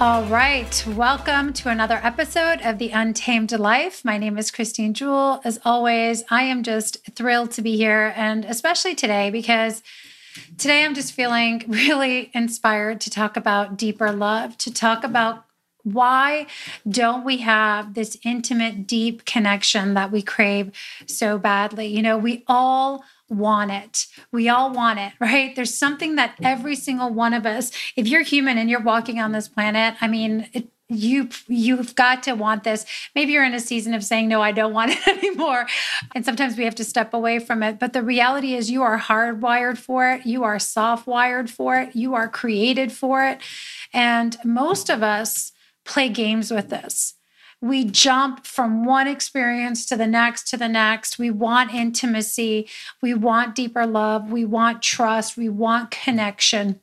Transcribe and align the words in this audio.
All 0.00 0.24
right. 0.24 0.82
Welcome 0.86 1.52
to 1.52 1.68
another 1.68 2.00
episode 2.02 2.62
of 2.62 2.78
The 2.78 2.88
Untamed 2.88 3.52
Life. 3.52 4.02
My 4.02 4.16
name 4.16 4.38
is 4.38 4.50
Christine 4.50 4.94
Jewell. 4.94 5.42
As 5.44 5.60
always, 5.62 6.24
I 6.30 6.44
am 6.44 6.62
just 6.62 7.06
thrilled 7.14 7.50
to 7.50 7.60
be 7.60 7.76
here, 7.76 8.14
and 8.16 8.46
especially 8.46 8.94
today 8.94 9.28
because 9.28 9.82
today 10.56 10.86
I'm 10.86 10.94
just 10.94 11.12
feeling 11.12 11.64
really 11.68 12.30
inspired 12.32 13.02
to 13.02 13.10
talk 13.10 13.36
about 13.36 13.76
deeper 13.76 14.10
love, 14.10 14.56
to 14.58 14.72
talk 14.72 15.04
about 15.04 15.44
why 15.82 16.46
don't 16.88 17.26
we 17.26 17.36
have 17.38 17.92
this 17.92 18.16
intimate, 18.24 18.86
deep 18.86 19.26
connection 19.26 19.92
that 19.94 20.10
we 20.10 20.22
crave 20.22 20.72
so 21.04 21.36
badly? 21.36 21.88
You 21.88 22.00
know, 22.00 22.16
we 22.16 22.42
all 22.46 23.04
want 23.30 23.70
it. 23.70 24.06
We 24.32 24.48
all 24.48 24.72
want 24.72 24.98
it, 24.98 25.12
right? 25.20 25.54
There's 25.54 25.74
something 25.74 26.16
that 26.16 26.36
every 26.42 26.76
single 26.76 27.10
one 27.10 27.32
of 27.32 27.46
us, 27.46 27.70
if 27.96 28.06
you're 28.06 28.22
human 28.22 28.58
and 28.58 28.68
you're 28.68 28.80
walking 28.82 29.20
on 29.20 29.32
this 29.32 29.48
planet, 29.48 29.94
I 30.00 30.08
mean, 30.08 30.48
it, 30.52 30.68
you 30.92 31.28
you've 31.46 31.94
got 31.94 32.24
to 32.24 32.32
want 32.34 32.64
this. 32.64 32.84
Maybe 33.14 33.32
you're 33.32 33.44
in 33.44 33.54
a 33.54 33.60
season 33.60 33.94
of 33.94 34.02
saying 34.02 34.26
no 34.26 34.42
i 34.42 34.50
don't 34.50 34.72
want 34.72 34.90
it 34.90 35.08
anymore. 35.24 35.66
And 36.16 36.24
sometimes 36.24 36.56
we 36.56 36.64
have 36.64 36.74
to 36.74 36.84
step 36.84 37.14
away 37.14 37.38
from 37.38 37.62
it. 37.62 37.78
But 37.78 37.92
the 37.92 38.02
reality 38.02 38.54
is 38.54 38.72
you 38.72 38.82
are 38.82 38.98
hardwired 38.98 39.78
for 39.78 40.10
it. 40.10 40.26
You 40.26 40.42
are 40.42 40.58
soft 40.58 41.06
wired 41.06 41.48
for 41.48 41.78
it. 41.78 41.94
You 41.94 42.14
are 42.14 42.28
created 42.28 42.90
for 42.90 43.24
it. 43.24 43.38
And 43.92 44.36
most 44.44 44.90
of 44.90 45.04
us 45.04 45.52
play 45.84 46.08
games 46.08 46.50
with 46.50 46.70
this 46.70 47.14
we 47.60 47.84
jump 47.84 48.46
from 48.46 48.84
one 48.84 49.06
experience 49.06 49.84
to 49.86 49.96
the 49.96 50.06
next 50.06 50.48
to 50.48 50.56
the 50.56 50.68
next. 50.68 51.18
We 51.18 51.30
want 51.30 51.74
intimacy. 51.74 52.68
We 53.02 53.14
want 53.14 53.54
deeper 53.54 53.86
love. 53.86 54.30
We 54.30 54.44
want 54.44 54.82
trust. 54.82 55.36
We 55.36 55.48
want 55.48 55.90
connection. 55.90 56.80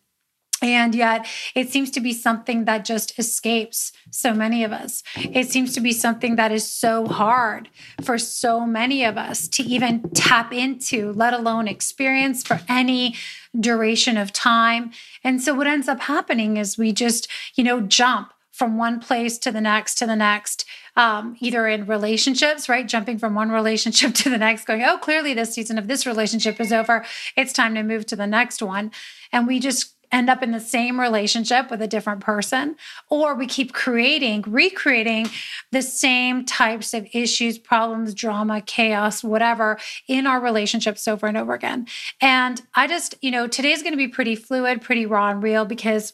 And 0.62 0.96
yet, 0.96 1.28
it 1.54 1.70
seems 1.70 1.92
to 1.92 2.00
be 2.00 2.14
something 2.14 2.66
that 2.66 2.84
just 2.84 3.18
escapes 3.20 3.92
so 4.10 4.34
many 4.34 4.64
of 4.64 4.72
us. 4.72 5.04
It 5.16 5.52
seems 5.52 5.74
to 5.76 5.82
be 5.82 5.92
something 5.92 6.36
that 6.36 6.52
is 6.52 6.70
so 6.70 7.06
hard 7.06 7.70
for 8.02 8.18
so 8.18 8.66
many 8.66 9.04
of 9.04 9.18
us 9.18 9.48
to 9.50 9.64
even 9.64 10.10
tap 10.16 10.52
into, 10.52 11.12
let 11.14 11.34
alone 11.34 11.68
experience 11.68 12.42
for 12.42 12.60
any 12.68 13.16
duration 13.60 14.18
of 14.18 14.34
time. 14.34 14.92
And 15.24 15.42
so, 15.44 15.54
what 15.54 15.68
ends 15.68 15.88
up 15.88 16.02
happening 16.02 16.58
is 16.58 16.76
we 16.76 16.92
just, 16.92 17.28
you 17.56 17.64
know, 17.64 17.82
jump 17.82 18.34
from 18.58 18.76
one 18.76 19.00
place 19.00 19.38
to 19.38 19.52
the 19.52 19.62
next 19.62 19.96
to 20.00 20.08
the 20.08 20.16
next, 20.16 20.66
um, 20.96 21.38
either 21.40 21.68
in 21.68 21.86
relationships, 21.86 22.68
right? 22.68 22.88
Jumping 22.88 23.20
from 23.20 23.36
one 23.36 23.52
relationship 23.52 24.14
to 24.16 24.30
the 24.30 24.38
next, 24.38 24.66
going, 24.66 24.84
oh, 24.84 24.98
clearly 24.98 25.36
this 25.36 25.54
season 25.54 25.78
of 25.78 25.88
this 25.88 26.08
relationship 26.08 26.60
is 26.60 26.74
over. 26.74 27.06
It's 27.36 27.54
time 27.54 27.76
to 27.76 27.84
move 27.84 28.08
to 28.08 28.16
the 28.16 28.26
next 28.26 28.64
one. 28.64 28.92
And 29.32 29.46
we 29.46 29.60
just 29.60 29.94
end 30.12 30.30
up 30.30 30.42
in 30.42 30.52
the 30.52 30.60
same 30.60 31.00
relationship 31.00 31.70
with 31.70 31.82
a 31.82 31.88
different 31.88 32.22
person, 32.22 32.76
or 33.10 33.36
we 33.36 33.46
keep 33.46 33.74
creating, 33.74 34.42
recreating 34.48 35.30
the 35.72 35.82
same 35.82 36.46
types 36.46 36.94
of 36.94 37.06
issues, 37.14 37.58
problems, 37.58 38.14
drama, 38.14 38.62
chaos, 38.62 39.24
whatever 39.24 39.78
in 40.08 40.26
our 40.26 40.40
relationships 40.40 41.08
over 41.08 41.28
and 41.28 41.38
over 41.38 41.54
again. 41.54 41.86
And 42.22 42.62
I 42.74 42.88
just, 42.88 43.16
you 43.22 43.32
know, 43.32 43.48
today's 43.48 43.84
going 43.84 43.94
to 43.94 43.98
be 43.98 44.08
pretty 44.08 44.36
fluid, 44.36 44.82
pretty 44.82 45.06
raw 45.06 45.30
and 45.30 45.44
real 45.44 45.66
because 45.66 46.14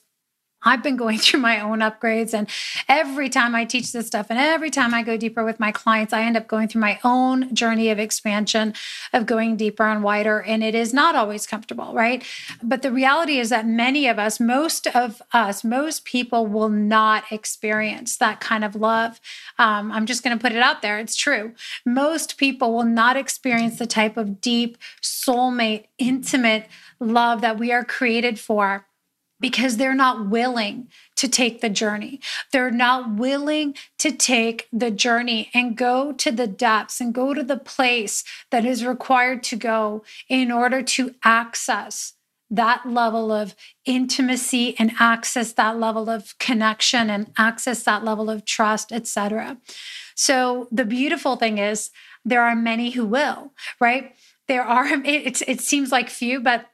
I've 0.63 0.83
been 0.83 0.95
going 0.95 1.17
through 1.23 1.39
my 1.39 1.59
own 1.59 1.79
upgrades. 1.79 2.33
And 2.33 2.49
every 2.87 3.29
time 3.29 3.55
I 3.55 3.65
teach 3.65 3.91
this 3.91 4.07
stuff 4.07 4.27
and 4.29 4.39
every 4.39 4.69
time 4.69 4.93
I 4.93 5.03
go 5.03 5.17
deeper 5.17 5.43
with 5.43 5.59
my 5.59 5.71
clients, 5.71 6.13
I 6.13 6.23
end 6.23 6.37
up 6.37 6.47
going 6.47 6.67
through 6.67 6.81
my 6.81 6.99
own 7.03 7.53
journey 7.53 7.89
of 7.89 7.99
expansion, 7.99 8.73
of 9.11 9.25
going 9.25 9.57
deeper 9.57 9.83
and 9.83 10.03
wider. 10.03 10.41
And 10.41 10.63
it 10.63 10.75
is 10.75 10.93
not 10.93 11.15
always 11.15 11.45
comfortable, 11.47 11.93
right? 11.93 12.23
But 12.61 12.81
the 12.81 12.91
reality 12.91 13.39
is 13.39 13.49
that 13.49 13.67
many 13.67 14.07
of 14.07 14.19
us, 14.19 14.39
most 14.39 14.87
of 14.87 15.21
us, 15.31 15.63
most 15.63 16.05
people 16.05 16.47
will 16.47 16.69
not 16.69 17.31
experience 17.31 18.17
that 18.17 18.39
kind 18.39 18.63
of 18.63 18.75
love. 18.75 19.19
Um, 19.57 19.91
I'm 19.91 20.05
just 20.05 20.23
going 20.23 20.37
to 20.37 20.41
put 20.41 20.51
it 20.51 20.61
out 20.61 20.81
there. 20.81 20.99
It's 20.99 21.15
true. 21.15 21.53
Most 21.85 22.37
people 22.37 22.73
will 22.73 22.83
not 22.83 23.17
experience 23.17 23.79
the 23.79 23.87
type 23.87 24.17
of 24.17 24.41
deep, 24.41 24.77
soulmate, 25.01 25.85
intimate 25.97 26.67
love 26.99 27.41
that 27.41 27.59
we 27.59 27.71
are 27.71 27.83
created 27.83 28.39
for 28.39 28.85
because 29.43 29.75
they're 29.75 29.93
not 29.93 30.29
willing 30.29 30.87
to 31.17 31.27
take 31.27 31.59
the 31.59 31.69
journey. 31.69 32.21
They're 32.53 32.71
not 32.71 33.15
willing 33.15 33.75
to 33.97 34.09
take 34.09 34.69
the 34.71 34.89
journey 34.89 35.51
and 35.53 35.75
go 35.75 36.13
to 36.13 36.31
the 36.31 36.47
depths 36.47 37.01
and 37.01 37.13
go 37.13 37.33
to 37.33 37.43
the 37.43 37.57
place 37.57 38.23
that 38.51 38.63
is 38.63 38.85
required 38.85 39.43
to 39.43 39.57
go 39.57 40.05
in 40.29 40.49
order 40.49 40.81
to 40.81 41.15
access 41.25 42.13
that 42.49 42.85
level 42.85 43.33
of 43.33 43.53
intimacy 43.83 44.79
and 44.79 44.93
access 44.97 45.51
that 45.51 45.77
level 45.77 46.09
of 46.09 46.39
connection 46.39 47.09
and 47.09 47.29
access 47.37 47.83
that 47.83 48.05
level 48.05 48.29
of 48.29 48.45
trust, 48.45 48.93
etc. 48.93 49.57
So 50.15 50.69
the 50.71 50.85
beautiful 50.85 51.35
thing 51.35 51.57
is 51.57 51.89
there 52.23 52.43
are 52.43 52.55
many 52.55 52.91
who 52.91 53.05
will, 53.05 53.51
right? 53.81 54.15
There 54.47 54.63
are 54.63 54.87
it, 55.03 55.41
it 55.45 55.59
seems 55.59 55.91
like 55.91 56.09
few, 56.09 56.39
but 56.39 56.67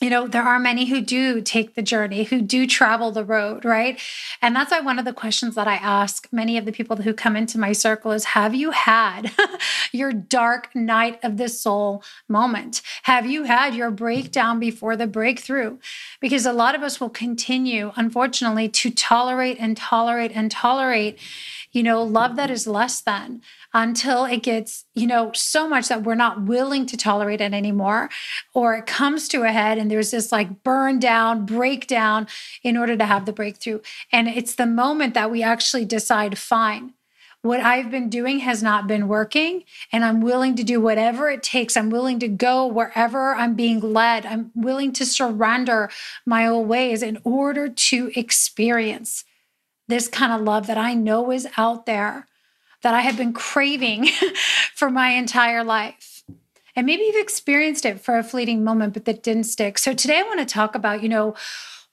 you 0.00 0.10
know, 0.10 0.26
there 0.26 0.42
are 0.42 0.58
many 0.58 0.86
who 0.86 1.00
do 1.00 1.40
take 1.40 1.74
the 1.74 1.82
journey, 1.82 2.24
who 2.24 2.42
do 2.42 2.66
travel 2.66 3.10
the 3.10 3.24
road, 3.24 3.64
right? 3.64 4.00
And 4.42 4.54
that's 4.54 4.70
why 4.70 4.80
one 4.80 4.98
of 4.98 5.04
the 5.04 5.12
questions 5.12 5.54
that 5.54 5.68
I 5.68 5.76
ask 5.76 6.28
many 6.32 6.58
of 6.58 6.64
the 6.64 6.72
people 6.72 6.96
who 6.96 7.14
come 7.14 7.36
into 7.36 7.58
my 7.58 7.72
circle 7.72 8.12
is 8.12 8.24
Have 8.24 8.54
you 8.54 8.72
had 8.72 9.32
your 9.92 10.12
dark 10.12 10.74
night 10.74 11.20
of 11.22 11.36
the 11.36 11.48
soul 11.48 12.02
moment? 12.28 12.82
Have 13.04 13.26
you 13.26 13.44
had 13.44 13.74
your 13.74 13.90
breakdown 13.90 14.58
before 14.58 14.96
the 14.96 15.06
breakthrough? 15.06 15.78
Because 16.20 16.44
a 16.44 16.52
lot 16.52 16.74
of 16.74 16.82
us 16.82 17.00
will 17.00 17.10
continue, 17.10 17.92
unfortunately, 17.96 18.68
to 18.70 18.90
tolerate 18.90 19.58
and 19.60 19.76
tolerate 19.76 20.32
and 20.34 20.50
tolerate 20.50 21.18
you 21.74 21.82
know, 21.82 22.02
love 22.02 22.36
that 22.36 22.50
is 22.50 22.68
less 22.68 23.00
than 23.00 23.42
until 23.74 24.24
it 24.24 24.44
gets, 24.44 24.84
you 24.94 25.08
know, 25.08 25.32
so 25.34 25.68
much 25.68 25.88
that 25.88 26.04
we're 26.04 26.14
not 26.14 26.42
willing 26.42 26.86
to 26.86 26.96
tolerate 26.96 27.40
it 27.40 27.52
anymore, 27.52 28.08
or 28.54 28.76
it 28.76 28.86
comes 28.86 29.26
to 29.28 29.42
a 29.42 29.50
head 29.50 29.76
and 29.76 29.90
there's 29.90 30.12
this 30.12 30.30
like 30.30 30.62
burn 30.62 31.00
down, 31.00 31.44
breakdown 31.44 32.28
in 32.62 32.76
order 32.76 32.96
to 32.96 33.04
have 33.04 33.26
the 33.26 33.32
breakthrough. 33.32 33.80
And 34.12 34.28
it's 34.28 34.54
the 34.54 34.66
moment 34.66 35.14
that 35.14 35.32
we 35.32 35.42
actually 35.42 35.84
decide, 35.84 36.38
fine. 36.38 36.94
What 37.42 37.60
I've 37.60 37.90
been 37.90 38.08
doing 38.08 38.38
has 38.38 38.62
not 38.62 38.86
been 38.86 39.06
working, 39.06 39.64
and 39.92 40.02
I'm 40.02 40.22
willing 40.22 40.54
to 40.56 40.64
do 40.64 40.80
whatever 40.80 41.28
it 41.28 41.42
takes. 41.42 41.76
I'm 41.76 41.90
willing 41.90 42.18
to 42.20 42.28
go 42.28 42.66
wherever 42.66 43.34
I'm 43.34 43.54
being 43.54 43.80
led. 43.80 44.24
I'm 44.24 44.50
willing 44.54 44.94
to 44.94 45.04
surrender 45.04 45.90
my 46.24 46.46
old 46.46 46.68
ways 46.68 47.02
in 47.02 47.18
order 47.22 47.68
to 47.68 48.10
experience 48.16 49.24
this 49.88 50.08
kind 50.08 50.32
of 50.32 50.40
love 50.40 50.66
that 50.66 50.78
I 50.78 50.94
know 50.94 51.30
is 51.30 51.46
out 51.56 51.86
there 51.86 52.26
that 52.82 52.94
I 52.94 53.00
have 53.00 53.16
been 53.16 53.32
craving 53.32 54.08
for 54.74 54.90
my 54.90 55.10
entire 55.10 55.64
life. 55.64 56.22
And 56.76 56.86
maybe 56.86 57.02
you've 57.02 57.22
experienced 57.22 57.84
it 57.84 58.00
for 58.00 58.18
a 58.18 58.24
fleeting 58.24 58.64
moment, 58.64 58.94
but 58.94 59.04
that 59.04 59.22
didn't 59.22 59.44
stick. 59.44 59.78
So 59.78 59.94
today 59.94 60.18
I 60.18 60.22
want 60.22 60.40
to 60.40 60.46
talk 60.46 60.74
about, 60.74 61.02
you 61.02 61.08
know, 61.08 61.34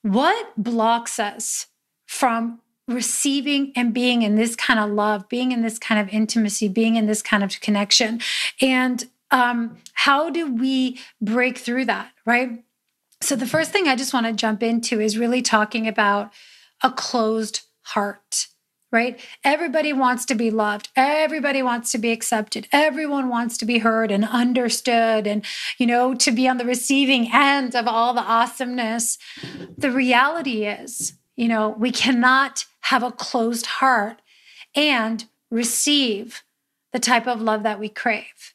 what 0.02 0.54
blocks 0.58 1.20
us 1.20 1.68
from 2.08 2.60
receiving 2.88 3.72
and 3.76 3.94
being 3.94 4.24
in 4.24 4.36
this 4.36 4.56
kind 4.56 4.80
of 4.80 4.90
love, 4.90 5.30
being 5.30 5.52
in 5.52 5.62
this 5.62 5.80
kind 5.80 6.02
of 6.02 6.14
intimacy, 6.14 6.68
being 6.68 6.96
in 6.96 7.06
this 7.06 7.22
kind 7.22 7.44
of 7.44 7.60
connection. 7.62 8.20
And 8.60 9.08
um, 9.30 9.78
how 9.94 10.30
do 10.30 10.52
we 10.54 11.00
break 11.22 11.58
through 11.58 11.86
that, 11.86 12.12
right? 12.26 12.64
So 13.22 13.36
the 13.36 13.48
first 13.48 13.72
thing 13.72 13.88
I 13.88 13.96
just 13.96 14.14
want 14.14 14.26
to 14.26 14.34
jump 14.34 14.64
into 14.64 15.00
is 15.00 15.18
really 15.18 15.42
talking 15.42 15.88
about 15.88 16.34
a 16.82 16.92
closed 16.92 17.62
heart, 17.84 18.48
right? 18.92 19.20
Everybody 19.44 19.94
wants 19.94 20.26
to 20.26 20.36
be 20.36 20.52
loved. 20.52 20.90
Everybody 20.96 21.64
wants 21.64 21.92
to 21.92 21.98
be 21.98 22.12
accepted. 22.12 22.68
Everyone 22.72 23.30
wants 23.30 23.58
to 23.58 23.66
be 23.66 23.80
heard 23.80 24.12
and 24.12 24.26
understood 24.26 25.28
and, 25.28 25.46
you 25.78 25.88
know, 25.88 26.14
to 26.16 26.32
be 26.32 26.48
on 26.48 26.58
the 26.58 26.66
receiving 26.66 27.30
end 27.34 27.76
of 27.76 27.88
all 27.88 28.14
the 28.14 28.22
awesomeness. 28.22 29.18
The 29.78 29.92
reality 29.92 30.66
is, 30.66 31.14
you 31.36 31.48
know, 31.48 31.70
we 31.70 31.92
cannot 31.92 32.66
have 32.82 33.04
a 33.04 33.12
closed 33.12 33.66
heart 33.66 34.22
and 34.76 35.26
receive 35.50 36.44
the 36.94 37.00
type 37.00 37.28
of 37.28 37.42
love 37.42 37.64
that 37.64 37.80
we 37.80 37.90
crave. 37.90 38.54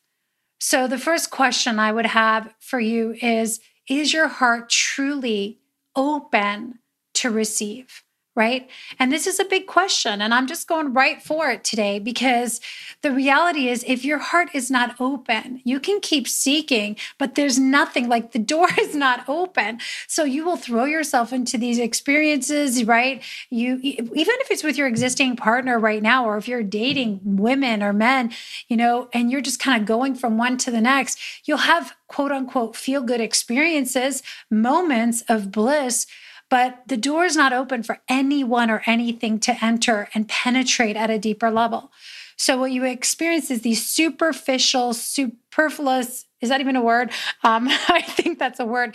So, 0.58 0.86
the 0.86 0.98
first 0.98 1.30
question 1.30 1.78
I 1.78 1.92
would 1.92 2.06
have 2.06 2.54
for 2.58 2.80
you 2.80 3.16
is 3.22 3.60
Is 3.88 4.12
your 4.12 4.28
heart 4.28 4.68
truly 4.68 5.60
open 5.94 6.80
to 7.14 7.30
receive? 7.30 8.02
Right? 8.36 8.68
And 8.98 9.10
this 9.10 9.26
is 9.26 9.40
a 9.40 9.44
big 9.44 9.66
question. 9.66 10.20
And 10.20 10.34
I'm 10.34 10.46
just 10.46 10.68
going 10.68 10.92
right 10.92 11.22
for 11.22 11.50
it 11.50 11.64
today 11.64 11.98
because 11.98 12.60
the 13.00 13.10
reality 13.10 13.68
is, 13.68 13.82
if 13.88 14.04
your 14.04 14.18
heart 14.18 14.50
is 14.52 14.70
not 14.70 14.94
open, 15.00 15.62
you 15.64 15.80
can 15.80 16.00
keep 16.00 16.28
seeking, 16.28 16.96
but 17.18 17.34
there's 17.34 17.58
nothing 17.58 18.08
like 18.08 18.32
the 18.32 18.38
door 18.38 18.68
is 18.78 18.94
not 18.94 19.26
open. 19.26 19.80
So 20.06 20.24
you 20.24 20.44
will 20.44 20.58
throw 20.58 20.84
yourself 20.84 21.32
into 21.32 21.56
these 21.56 21.78
experiences, 21.78 22.84
right? 22.84 23.22
You, 23.48 23.78
even 23.82 24.04
if 24.14 24.50
it's 24.50 24.62
with 24.62 24.76
your 24.76 24.86
existing 24.86 25.36
partner 25.36 25.78
right 25.78 26.02
now, 26.02 26.26
or 26.26 26.36
if 26.36 26.46
you're 26.46 26.62
dating 26.62 27.20
women 27.24 27.82
or 27.82 27.94
men, 27.94 28.32
you 28.68 28.76
know, 28.76 29.08
and 29.14 29.30
you're 29.30 29.40
just 29.40 29.60
kind 29.60 29.80
of 29.80 29.88
going 29.88 30.14
from 30.14 30.36
one 30.36 30.58
to 30.58 30.70
the 30.70 30.80
next, 30.82 31.18
you'll 31.46 31.58
have 31.58 31.94
quote 32.06 32.32
unquote 32.32 32.76
feel 32.76 33.00
good 33.00 33.20
experiences, 33.20 34.22
moments 34.50 35.22
of 35.26 35.50
bliss 35.50 36.06
but 36.48 36.82
the 36.86 36.96
door 36.96 37.24
is 37.24 37.36
not 37.36 37.52
open 37.52 37.82
for 37.82 38.00
anyone 38.08 38.70
or 38.70 38.82
anything 38.86 39.38
to 39.40 39.64
enter 39.64 40.08
and 40.14 40.28
penetrate 40.28 40.96
at 40.96 41.10
a 41.10 41.18
deeper 41.18 41.50
level. 41.50 41.90
So 42.36 42.58
what 42.58 42.72
you 42.72 42.84
experience 42.84 43.50
is 43.50 43.62
these 43.62 43.84
superficial, 43.84 44.92
superfluous, 44.92 46.26
is 46.40 46.50
that 46.50 46.60
even 46.60 46.76
a 46.76 46.82
word? 46.82 47.10
Um, 47.42 47.68
I 47.88 48.02
think 48.02 48.38
that's 48.38 48.60
a 48.60 48.66
word. 48.66 48.94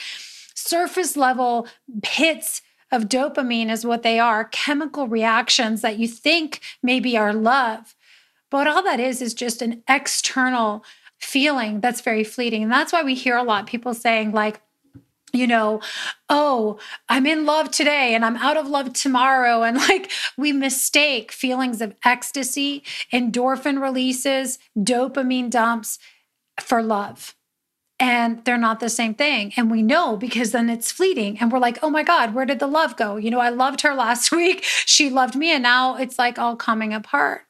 Surface 0.54 1.18
level 1.18 1.68
hits 2.06 2.62
of 2.92 3.04
dopamine 3.04 3.72
is 3.72 3.86
what 3.86 4.04
they 4.04 4.20
are, 4.20 4.46
chemical 4.46 5.08
reactions 5.08 5.82
that 5.82 5.98
you 5.98 6.08
think 6.08 6.60
maybe 6.84 7.18
are 7.18 7.34
love. 7.34 7.96
But 8.50 8.68
all 8.68 8.84
that 8.84 9.00
is 9.00 9.22
is 9.22 9.34
just 9.34 9.62
an 9.62 9.82
external 9.88 10.84
feeling 11.18 11.80
that's 11.80 12.02
very 12.02 12.24
fleeting. 12.24 12.64
And 12.64 12.72
that's 12.72 12.92
why 12.92 13.02
we 13.02 13.16
hear 13.16 13.38
a 13.38 13.44
lot 13.44 13.66
people 13.66 13.94
saying, 13.94 14.34
like, 14.34 14.62
you 15.34 15.48
know, 15.48 15.82
oh, 16.30 16.80
I'm 17.10 17.26
in 17.26 17.46
love 17.46 17.72
today 17.72 18.14
and 18.16 18.24
I'm 18.24 18.38
out 18.38 18.58
of 18.58 18.68
love 18.68 18.94
tomorrow. 18.94 19.64
And 19.64 19.78
like 19.78 20.12
we 20.38 20.52
mistake 20.52 21.32
feelings 21.32 21.82
of 21.82 21.96
ecstasy, 22.04 22.84
endorphin 23.14 23.82
releases, 23.82 24.60
dopamine 24.78 25.50
dumps 25.50 26.00
for 26.60 26.82
love. 26.82 27.36
And 28.00 28.44
they're 28.46 28.58
not 28.58 28.80
the 28.80 28.90
same 28.90 29.14
thing. 29.14 29.54
And 29.56 29.70
we 29.70 29.84
know 29.84 30.18
because 30.18 30.52
then 30.52 30.72
it's 30.72 30.92
fleeting. 30.92 31.38
And 31.40 31.52
we're 31.52 31.60
like, 31.60 31.78
oh 31.84 31.90
my 31.92 32.02
God, 32.02 32.34
where 32.34 32.48
did 32.48 32.58
the 32.58 32.68
love 32.68 32.98
go? 32.98 33.18
You 33.18 33.30
know, 33.30 33.40
I 33.40 33.50
loved 33.50 33.82
her 33.82 33.94
last 33.96 34.32
week. 34.32 34.64
She 34.64 35.10
loved 35.10 35.36
me. 35.36 35.54
And 35.54 35.64
now 35.64 35.96
it's 35.96 36.18
like 36.18 36.40
all 36.40 36.56
coming 36.56 36.94
apart 36.94 37.44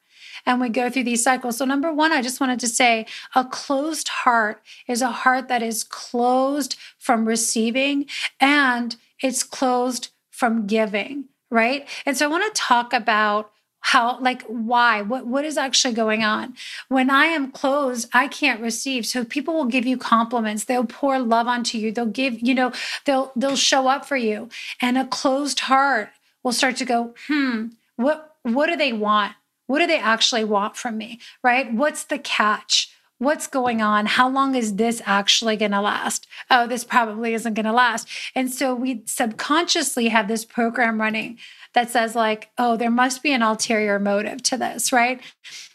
and 0.46 0.60
we 0.60 0.68
go 0.68 0.90
through 0.90 1.04
these 1.04 1.22
cycles. 1.22 1.58
So, 1.58 1.64
number 1.64 1.92
one, 1.92 2.12
I 2.12 2.22
just 2.22 2.40
wanted 2.40 2.60
to 2.60 2.68
say 2.68 3.06
a 3.34 3.44
closed 3.44 4.08
heart 4.08 4.62
is 4.88 5.02
a 5.02 5.10
heart 5.10 5.48
that 5.48 5.62
is 5.62 5.84
closed 5.84 6.76
from 6.98 7.26
receiving 7.26 8.06
and 8.40 8.96
it's 9.20 9.42
closed 9.42 10.08
from 10.30 10.66
giving, 10.66 11.26
right? 11.50 11.88
And 12.04 12.16
so, 12.16 12.26
I 12.26 12.30
want 12.30 12.54
to 12.54 12.60
talk 12.60 12.92
about 12.92 13.50
how 13.82 14.18
like 14.20 14.42
why 14.44 15.02
what 15.02 15.26
what 15.26 15.44
is 15.44 15.58
actually 15.58 15.92
going 15.92 16.22
on? 16.22 16.54
When 16.88 17.10
i 17.10 17.26
am 17.26 17.50
closed 17.50 18.08
i 18.14 18.28
can't 18.28 18.60
receive. 18.60 19.04
So 19.04 19.24
people 19.24 19.54
will 19.54 19.66
give 19.66 19.84
you 19.84 19.98
compliments. 19.98 20.64
They'll 20.64 20.84
pour 20.84 21.18
love 21.18 21.48
onto 21.48 21.78
you. 21.78 21.90
They'll 21.92 22.06
give 22.06 22.40
you 22.40 22.54
know 22.54 22.72
they'll 23.04 23.32
they'll 23.36 23.56
show 23.56 23.88
up 23.88 24.06
for 24.06 24.16
you. 24.16 24.48
And 24.80 24.96
a 24.96 25.04
closed 25.04 25.60
heart 25.60 26.10
will 26.42 26.52
start 26.52 26.76
to 26.76 26.84
go 26.84 27.14
hmm 27.26 27.66
what 27.96 28.36
what 28.44 28.66
do 28.66 28.76
they 28.76 28.92
want 28.92 29.34
what 29.66 29.78
do 29.78 29.86
they 29.86 29.98
actually 29.98 30.44
want 30.44 30.76
from 30.76 30.98
me? 30.98 31.20
Right? 31.42 31.72
What's 31.72 32.04
the 32.04 32.18
catch? 32.18 32.94
What's 33.18 33.46
going 33.46 33.80
on? 33.80 34.06
How 34.06 34.28
long 34.28 34.56
is 34.56 34.76
this 34.76 35.00
actually 35.06 35.56
going 35.56 35.70
to 35.70 35.80
last? 35.80 36.26
Oh, 36.50 36.66
this 36.66 36.82
probably 36.82 37.34
isn't 37.34 37.54
going 37.54 37.66
to 37.66 37.72
last. 37.72 38.08
And 38.34 38.52
so 38.52 38.74
we 38.74 39.02
subconsciously 39.06 40.08
have 40.08 40.26
this 40.26 40.44
program 40.44 41.00
running 41.00 41.38
that 41.72 41.88
says, 41.88 42.16
like, 42.16 42.50
oh, 42.58 42.76
there 42.76 42.90
must 42.90 43.22
be 43.22 43.32
an 43.32 43.42
ulterior 43.42 44.00
motive 44.00 44.42
to 44.44 44.56
this, 44.56 44.92
right? 44.92 45.20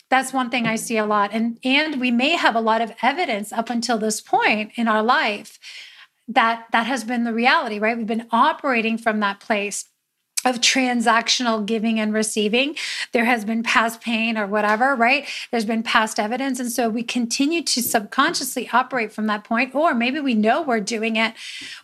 That's 0.10 0.34
one 0.34 0.50
thing 0.50 0.66
I 0.68 0.76
see 0.76 0.98
a 0.98 1.06
lot. 1.06 1.32
And 1.34 1.58
and 1.64 2.00
we 2.00 2.12
may 2.12 2.32
have 2.32 2.56
a 2.56 2.62
lot 2.62 2.82
of 2.82 2.94
evidence 3.02 3.52
up 3.52 3.70
until 3.70 3.98
this 3.98 4.22
point 4.22 4.72
in 4.76 4.88
our 4.88 5.04
life 5.04 5.60
that 6.28 6.66
that 6.72 6.86
has 6.88 7.04
been 7.04 7.24
the 7.24 7.34
reality, 7.34 7.80
right? 7.80 7.98
We've 7.98 8.06
been 8.06 8.28
operating 8.32 8.98
from 8.98 9.20
that 9.22 9.40
place 9.40 9.86
of 10.48 10.62
transactional 10.62 11.66
giving 11.66 12.00
and 12.00 12.14
receiving. 12.14 12.76
There 13.12 13.26
has 13.26 13.44
been 13.44 13.64
past 13.64 14.00
pain 14.00 14.38
or 14.38 14.48
whatever, 14.48 14.96
right? 14.96 15.28
There's 15.52 15.66
been 15.66 15.84
past 15.84 16.20
evidence. 16.20 16.60
And 16.60 16.72
so 16.72 16.88
we 16.88 17.04
continue 17.04 17.62
to 17.64 17.82
subconsciously 17.82 18.70
operate 18.72 19.12
from 19.12 19.28
that 19.28 19.44
point, 19.44 19.76
or 19.76 19.94
maybe 19.94 20.22
we 20.22 20.34
know 20.34 20.62
we're 20.62 20.80
doing 20.80 21.18
it 21.18 21.34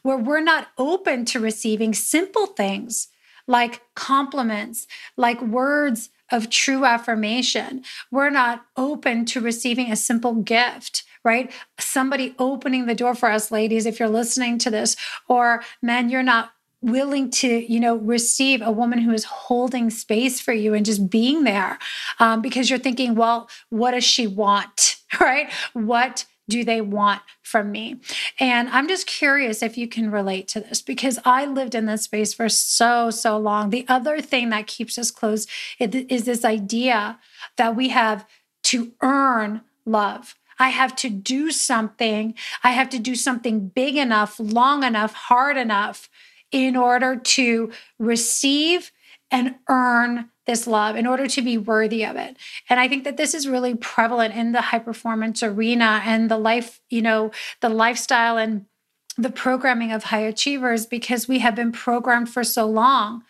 where 0.02 0.18
we're 0.18 0.42
not 0.42 0.70
open 0.78 1.26
to 1.26 1.40
receiving 1.40 1.94
simple 1.94 2.48
things 2.48 3.10
like 3.48 3.82
compliments, 3.96 4.88
like 5.18 5.42
words 5.42 6.10
of 6.32 6.50
true 6.50 6.86
affirmation. 6.86 7.84
We're 8.10 8.30
not 8.30 8.66
open 8.78 9.26
to 9.26 9.42
receiving 9.42 9.92
a 9.92 9.98
simple 9.98 10.36
gift 10.36 11.04
right? 11.26 11.54
Somebody 11.80 12.36
opening 12.38 12.86
the 12.86 12.94
door 12.94 13.16
for 13.16 13.32
us, 13.32 13.50
ladies, 13.50 13.86
if 13.86 13.98
you're 13.98 14.10
listening 14.10 14.58
to 14.58 14.70
this, 14.70 14.98
or 15.30 15.64
men, 15.82 16.10
you're 16.10 16.22
not 16.22 16.52
willing 16.84 17.32
to 17.32 17.72
you 17.72 17.80
know 17.80 17.96
receive 17.96 18.62
a 18.62 18.72
woman 18.72 19.00
who 19.00 19.12
is 19.12 19.24
holding 19.24 19.90
space 19.90 20.40
for 20.40 20.54
you 20.54 20.74
and 20.74 20.86
just 20.86 21.10
being 21.10 21.44
there 21.44 21.80
um, 22.20 22.42
because 22.42 22.70
you're 22.70 22.80
thinking 22.80 23.16
well 23.16 23.50
what 23.70 23.92
does 23.92 24.04
she 24.04 24.28
want 24.28 24.98
right 25.20 25.52
what 25.74 26.26
do 26.50 26.64
they 26.64 26.82
want 26.82 27.22
from 27.42 27.72
me? 27.72 28.00
And 28.40 28.70
I'm 28.70 28.88
just 28.88 29.08
curious 29.08 29.64
if 29.64 29.78
you 29.78 29.88
can 29.88 30.12
relate 30.12 30.48
to 30.50 30.60
this 30.60 30.82
because 30.82 31.20
I 31.24 31.46
lived 31.46 31.74
in 31.74 31.86
this 31.86 32.04
space 32.04 32.34
for 32.34 32.50
so, 32.50 33.10
so 33.10 33.38
long. 33.38 33.70
The 33.70 33.86
other 33.88 34.20
thing 34.22 34.50
that 34.50 34.68
keeps 34.68 34.98
us 34.98 35.12
closed 35.12 35.50
is 35.80 36.26
this 36.26 36.44
idea 36.44 37.20
that 37.58 37.76
we 37.76 37.90
have 37.90 38.28
to 38.64 38.92
earn 39.02 39.62
love. 39.86 40.36
I 40.60 40.70
have 40.70 40.96
to 40.98 41.10
do 41.10 41.52
something. 41.52 42.36
I 42.64 42.72
have 42.72 42.90
to 42.90 43.00
do 43.00 43.16
something 43.16 43.70
big 43.70 43.96
enough, 43.96 44.40
long 44.40 44.84
enough, 44.84 45.14
hard 45.14 45.58
enough 45.58 46.10
in 46.54 46.78
order 46.78 47.18
to 47.18 47.72
receive 48.00 48.94
and 49.30 49.56
earn 49.68 50.30
this 50.46 50.68
love 50.68 50.96
in 50.96 51.08
order 51.08 51.28
to 51.28 51.42
be 51.42 51.58
worthy 51.58 52.06
of 52.06 52.16
it. 52.16 52.38
And 52.70 52.80
I 52.80 52.88
think 52.88 53.04
that 53.06 53.18
this 53.18 53.34
is 53.34 53.48
really 53.48 53.76
prevalent 53.76 54.36
in 54.36 54.52
the 54.52 54.62
high 54.62 54.80
performance 54.80 55.42
arena 55.42 56.02
and 56.06 56.30
the 56.30 56.38
life, 56.38 56.80
you 56.90 57.02
know, 57.02 57.32
the 57.62 57.70
lifestyle 57.70 58.38
and 58.38 58.66
the 59.18 59.30
programming 59.30 59.92
of 59.92 60.06
high 60.06 60.22
achievers 60.22 60.86
because 60.86 61.28
we 61.28 61.40
have 61.40 61.56
been 61.56 61.72
programmed 61.72 62.30
for 62.30 62.44
so 62.44 62.66
long 62.66 63.24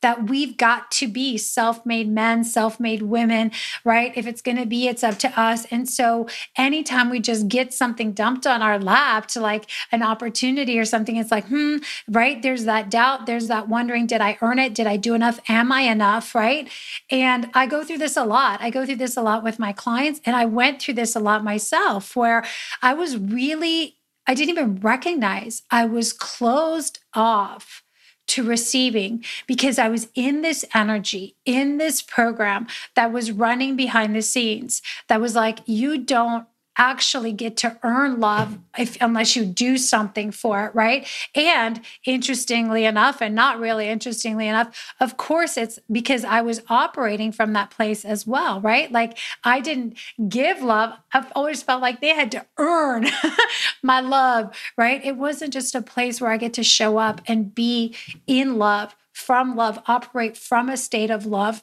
that 0.00 0.28
we've 0.28 0.56
got 0.56 0.90
to 0.92 1.08
be 1.08 1.36
self 1.36 1.84
made 1.84 2.08
men, 2.08 2.44
self 2.44 2.78
made 2.78 3.02
women, 3.02 3.50
right? 3.84 4.12
If 4.16 4.26
it's 4.26 4.42
going 4.42 4.56
to 4.56 4.66
be, 4.66 4.88
it's 4.88 5.02
up 5.02 5.18
to 5.18 5.40
us. 5.40 5.66
And 5.70 5.88
so 5.88 6.28
anytime 6.56 7.10
we 7.10 7.20
just 7.20 7.48
get 7.48 7.72
something 7.74 8.12
dumped 8.12 8.46
on 8.46 8.62
our 8.62 8.78
lap 8.78 9.26
to 9.28 9.40
like 9.40 9.68
an 9.90 10.02
opportunity 10.02 10.78
or 10.78 10.84
something, 10.84 11.16
it's 11.16 11.30
like, 11.30 11.46
hmm, 11.46 11.78
right? 12.08 12.40
There's 12.40 12.64
that 12.64 12.90
doubt. 12.90 13.26
There's 13.26 13.48
that 13.48 13.68
wondering, 13.68 14.06
did 14.06 14.20
I 14.20 14.38
earn 14.40 14.58
it? 14.58 14.74
Did 14.74 14.86
I 14.86 14.96
do 14.96 15.14
enough? 15.14 15.40
Am 15.48 15.72
I 15.72 15.82
enough? 15.82 16.34
Right. 16.34 16.68
And 17.10 17.50
I 17.54 17.66
go 17.66 17.84
through 17.84 17.98
this 17.98 18.16
a 18.16 18.24
lot. 18.24 18.60
I 18.60 18.70
go 18.70 18.86
through 18.86 18.96
this 18.96 19.16
a 19.16 19.22
lot 19.22 19.42
with 19.42 19.58
my 19.58 19.72
clients. 19.72 20.20
And 20.24 20.36
I 20.36 20.44
went 20.44 20.80
through 20.80 20.94
this 20.94 21.16
a 21.16 21.20
lot 21.20 21.44
myself 21.44 22.14
where 22.14 22.44
I 22.82 22.94
was 22.94 23.16
really, 23.16 23.96
I 24.26 24.34
didn't 24.34 24.50
even 24.50 24.76
recognize 24.76 25.62
I 25.70 25.86
was 25.86 26.12
closed 26.12 27.00
off 27.14 27.82
to 28.28 28.42
receiving 28.42 29.24
because 29.46 29.78
I 29.78 29.88
was 29.88 30.08
in 30.14 30.42
this 30.42 30.64
energy, 30.74 31.36
in 31.44 31.78
this 31.78 32.02
program 32.02 32.66
that 32.94 33.12
was 33.12 33.32
running 33.32 33.76
behind 33.76 34.14
the 34.14 34.22
scenes, 34.22 34.82
that 35.08 35.20
was 35.20 35.34
like, 35.34 35.60
you 35.66 35.98
don't 35.98 36.46
actually 36.78 37.32
get 37.32 37.56
to 37.58 37.76
earn 37.82 38.20
love 38.20 38.58
if 38.78 38.96
unless 39.00 39.34
you 39.34 39.44
do 39.44 39.76
something 39.76 40.30
for 40.30 40.64
it, 40.66 40.74
right? 40.74 41.06
And 41.34 41.80
interestingly 42.06 42.84
enough, 42.84 43.20
and 43.20 43.34
not 43.34 43.58
really 43.58 43.88
interestingly 43.88 44.46
enough, 44.46 44.94
of 45.00 45.16
course 45.16 45.56
it's 45.56 45.78
because 45.90 46.24
I 46.24 46.40
was 46.40 46.62
operating 46.68 47.32
from 47.32 47.52
that 47.52 47.70
place 47.70 48.04
as 48.04 48.26
well, 48.26 48.60
right? 48.60 48.90
Like 48.90 49.18
I 49.44 49.60
didn't 49.60 49.98
give 50.28 50.62
love. 50.62 50.94
I've 51.12 51.30
always 51.34 51.62
felt 51.62 51.82
like 51.82 52.00
they 52.00 52.14
had 52.14 52.30
to 52.32 52.46
earn 52.58 53.08
my 53.82 54.00
love, 54.00 54.56
right? 54.76 55.04
It 55.04 55.16
wasn't 55.16 55.52
just 55.52 55.74
a 55.74 55.82
place 55.82 56.20
where 56.20 56.30
I 56.30 56.36
get 56.36 56.54
to 56.54 56.62
show 56.62 56.98
up 56.98 57.20
and 57.26 57.54
be 57.54 57.96
in 58.26 58.56
love, 58.56 58.94
from 59.12 59.56
love, 59.56 59.82
operate 59.86 60.36
from 60.36 60.68
a 60.68 60.76
state 60.76 61.10
of 61.10 61.26
love 61.26 61.62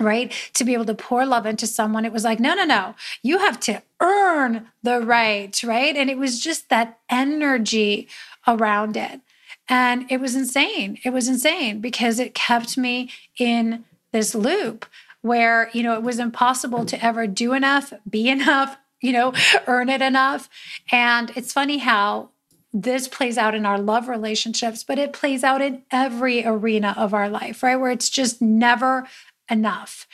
right? 0.00 0.32
To 0.54 0.64
be 0.64 0.74
able 0.74 0.84
to 0.86 0.94
pour 0.94 1.24
love 1.26 1.46
into 1.46 1.66
someone, 1.66 2.04
it 2.04 2.12
was 2.12 2.24
like, 2.24 2.40
no, 2.40 2.54
no, 2.54 2.64
no, 2.64 2.94
you 3.22 3.38
have 3.38 3.58
to 3.60 3.82
earn 4.00 4.68
the 4.82 5.00
right, 5.00 5.60
right? 5.62 5.96
And 5.96 6.10
it 6.10 6.18
was 6.18 6.40
just 6.40 6.68
that 6.68 6.98
energy 7.08 8.08
around 8.46 8.96
it. 8.96 9.20
And 9.68 10.10
it 10.10 10.20
was 10.20 10.34
insane. 10.34 10.98
It 11.04 11.10
was 11.10 11.28
insane 11.28 11.80
because 11.80 12.18
it 12.18 12.34
kept 12.34 12.76
me 12.76 13.10
in 13.38 13.84
this 14.12 14.34
loop 14.34 14.86
where, 15.22 15.70
you 15.72 15.82
know, 15.82 15.94
it 15.94 16.02
was 16.02 16.18
impossible 16.18 16.84
to 16.86 17.04
ever 17.04 17.26
do 17.26 17.52
enough, 17.52 17.92
be 18.08 18.28
enough, 18.28 18.76
you 19.00 19.12
know, 19.12 19.32
earn 19.66 19.88
it 19.88 20.00
enough. 20.02 20.48
And 20.92 21.32
it's 21.34 21.52
funny 21.52 21.78
how 21.78 22.30
this 22.72 23.08
plays 23.08 23.36
out 23.36 23.54
in 23.54 23.66
our 23.66 23.78
love 23.78 24.08
relationships, 24.08 24.82
but 24.84 24.98
it 24.98 25.12
plays 25.12 25.44
out 25.44 25.60
in 25.60 25.82
every 25.90 26.44
arena 26.44 26.94
of 26.96 27.12
our 27.12 27.28
life, 27.28 27.62
right? 27.62 27.76
Where 27.76 27.90
it's 27.90 28.08
just 28.08 28.40
never 28.40 29.06
enough. 29.50 30.06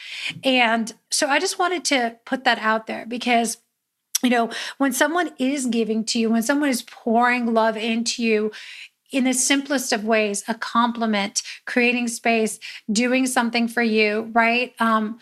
And 0.43 0.93
so 1.11 1.29
I 1.29 1.39
just 1.39 1.59
wanted 1.59 1.85
to 1.87 2.17
put 2.25 2.45
that 2.45 2.59
out 2.59 2.87
there 2.87 3.07
because 3.07 3.59
you 4.23 4.31
know, 4.31 4.51
when 4.79 4.93
someone 4.93 5.31
is 5.39 5.67
giving 5.67 6.05
to 6.07 6.19
you, 6.19 6.29
when 6.29 6.43
someone 6.43 6.69
is 6.69 6.83
pouring 6.83 7.55
love 7.55 7.77
into 7.77 8.23
you, 8.23 8.51
in 9.11 9.25
the 9.25 9.33
simplest 9.33 9.93
of 9.93 10.05
ways, 10.05 10.45
a 10.49 10.55
compliment, 10.55 11.43
creating 11.67 12.09
space, 12.09 12.59
doing 12.91 13.27
something 13.27 13.69
for 13.69 13.83
you, 13.83 14.31
right? 14.35 14.75
Um, 14.81 15.19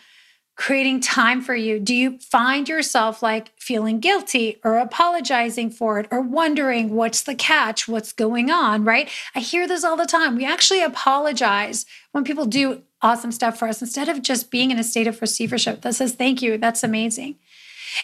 creating 0.57 0.99
time 0.99 1.39
for 1.41 1.55
you? 1.55 1.79
Do 1.79 1.95
you 1.95 2.17
find 2.17 2.67
yourself 2.67 3.21
like 3.21 3.51
feeling 3.57 3.99
guilty 3.99 4.57
or 4.63 4.77
apologizing 4.77 5.69
for 5.69 5.99
it 5.99 6.07
or 6.11 6.19
wondering 6.19 6.95
what's 6.95 7.21
the 7.21 7.35
catch? 7.35 7.87
What's 7.87 8.11
going 8.11 8.49
on? 8.49 8.83
Right? 8.83 9.09
I 9.35 9.39
hear 9.39 9.67
this 9.67 9.83
all 9.83 9.95
the 9.95 10.05
time. 10.05 10.35
We 10.35 10.45
actually 10.45 10.81
apologize 10.81 11.85
when 12.11 12.23
people 12.23 12.45
do 12.45 12.81
awesome 13.01 13.31
stuff 13.31 13.57
for 13.57 13.67
us 13.67 13.81
instead 13.81 14.09
of 14.09 14.21
just 14.21 14.51
being 14.51 14.71
in 14.71 14.79
a 14.79 14.83
state 14.83 15.07
of 15.07 15.21
receivership 15.21 15.81
that 15.81 15.95
says, 15.95 16.13
Thank 16.13 16.41
you. 16.41 16.57
That's 16.57 16.83
amazing. 16.83 17.35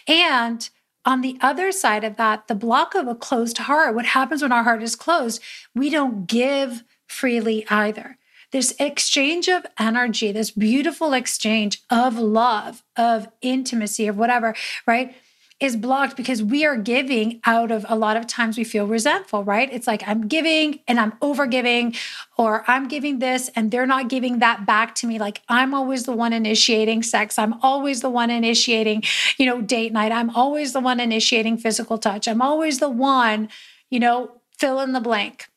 And 0.08 0.68
on 1.04 1.20
the 1.20 1.36
other 1.40 1.70
side 1.70 2.04
of 2.04 2.16
that, 2.16 2.48
the 2.48 2.54
block 2.54 2.94
of 2.94 3.06
a 3.06 3.14
closed 3.14 3.58
heart, 3.58 3.94
what 3.94 4.06
happens 4.06 4.42
when 4.42 4.52
our 4.52 4.62
heart 4.62 4.82
is 4.82 4.96
closed? 4.96 5.42
We 5.74 5.90
don't 5.90 6.26
give 6.26 6.82
freely 7.06 7.66
either 7.68 8.18
this 8.54 8.72
exchange 8.78 9.48
of 9.48 9.66
energy, 9.80 10.30
this 10.30 10.52
beautiful 10.52 11.12
exchange 11.12 11.82
of 11.90 12.16
love, 12.16 12.84
of 12.96 13.26
intimacy, 13.42 14.06
of 14.06 14.16
whatever, 14.16 14.54
right? 14.86 15.16
Is 15.60 15.76
blocked 15.76 16.16
because 16.16 16.42
we 16.42 16.66
are 16.66 16.76
giving 16.76 17.40
out 17.46 17.70
of 17.70 17.86
a 17.88 17.96
lot 17.96 18.16
of 18.16 18.26
times 18.26 18.58
we 18.58 18.64
feel 18.64 18.86
resentful, 18.88 19.44
right? 19.44 19.72
It's 19.72 19.86
like 19.86 20.02
I'm 20.06 20.26
giving 20.26 20.80
and 20.88 20.98
I'm 20.98 21.14
over 21.22 21.46
giving, 21.46 21.94
or 22.36 22.64
I'm 22.66 22.88
giving 22.88 23.20
this 23.20 23.48
and 23.54 23.70
they're 23.70 23.86
not 23.86 24.08
giving 24.08 24.40
that 24.40 24.66
back 24.66 24.96
to 24.96 25.06
me. 25.06 25.18
Like 25.18 25.42
I'm 25.48 25.72
always 25.72 26.04
the 26.04 26.12
one 26.12 26.32
initiating 26.32 27.04
sex. 27.04 27.38
I'm 27.38 27.54
always 27.62 28.00
the 28.00 28.10
one 28.10 28.30
initiating, 28.30 29.04
you 29.38 29.46
know, 29.46 29.62
date 29.62 29.92
night. 29.92 30.10
I'm 30.10 30.28
always 30.30 30.72
the 30.72 30.80
one 30.80 30.98
initiating 30.98 31.56
physical 31.58 31.98
touch. 31.98 32.26
I'm 32.26 32.42
always 32.42 32.80
the 32.80 32.90
one, 32.90 33.48
you 33.90 34.00
know, 34.00 34.40
fill 34.58 34.80
in 34.80 34.92
the 34.92 35.00
blank 35.00 35.48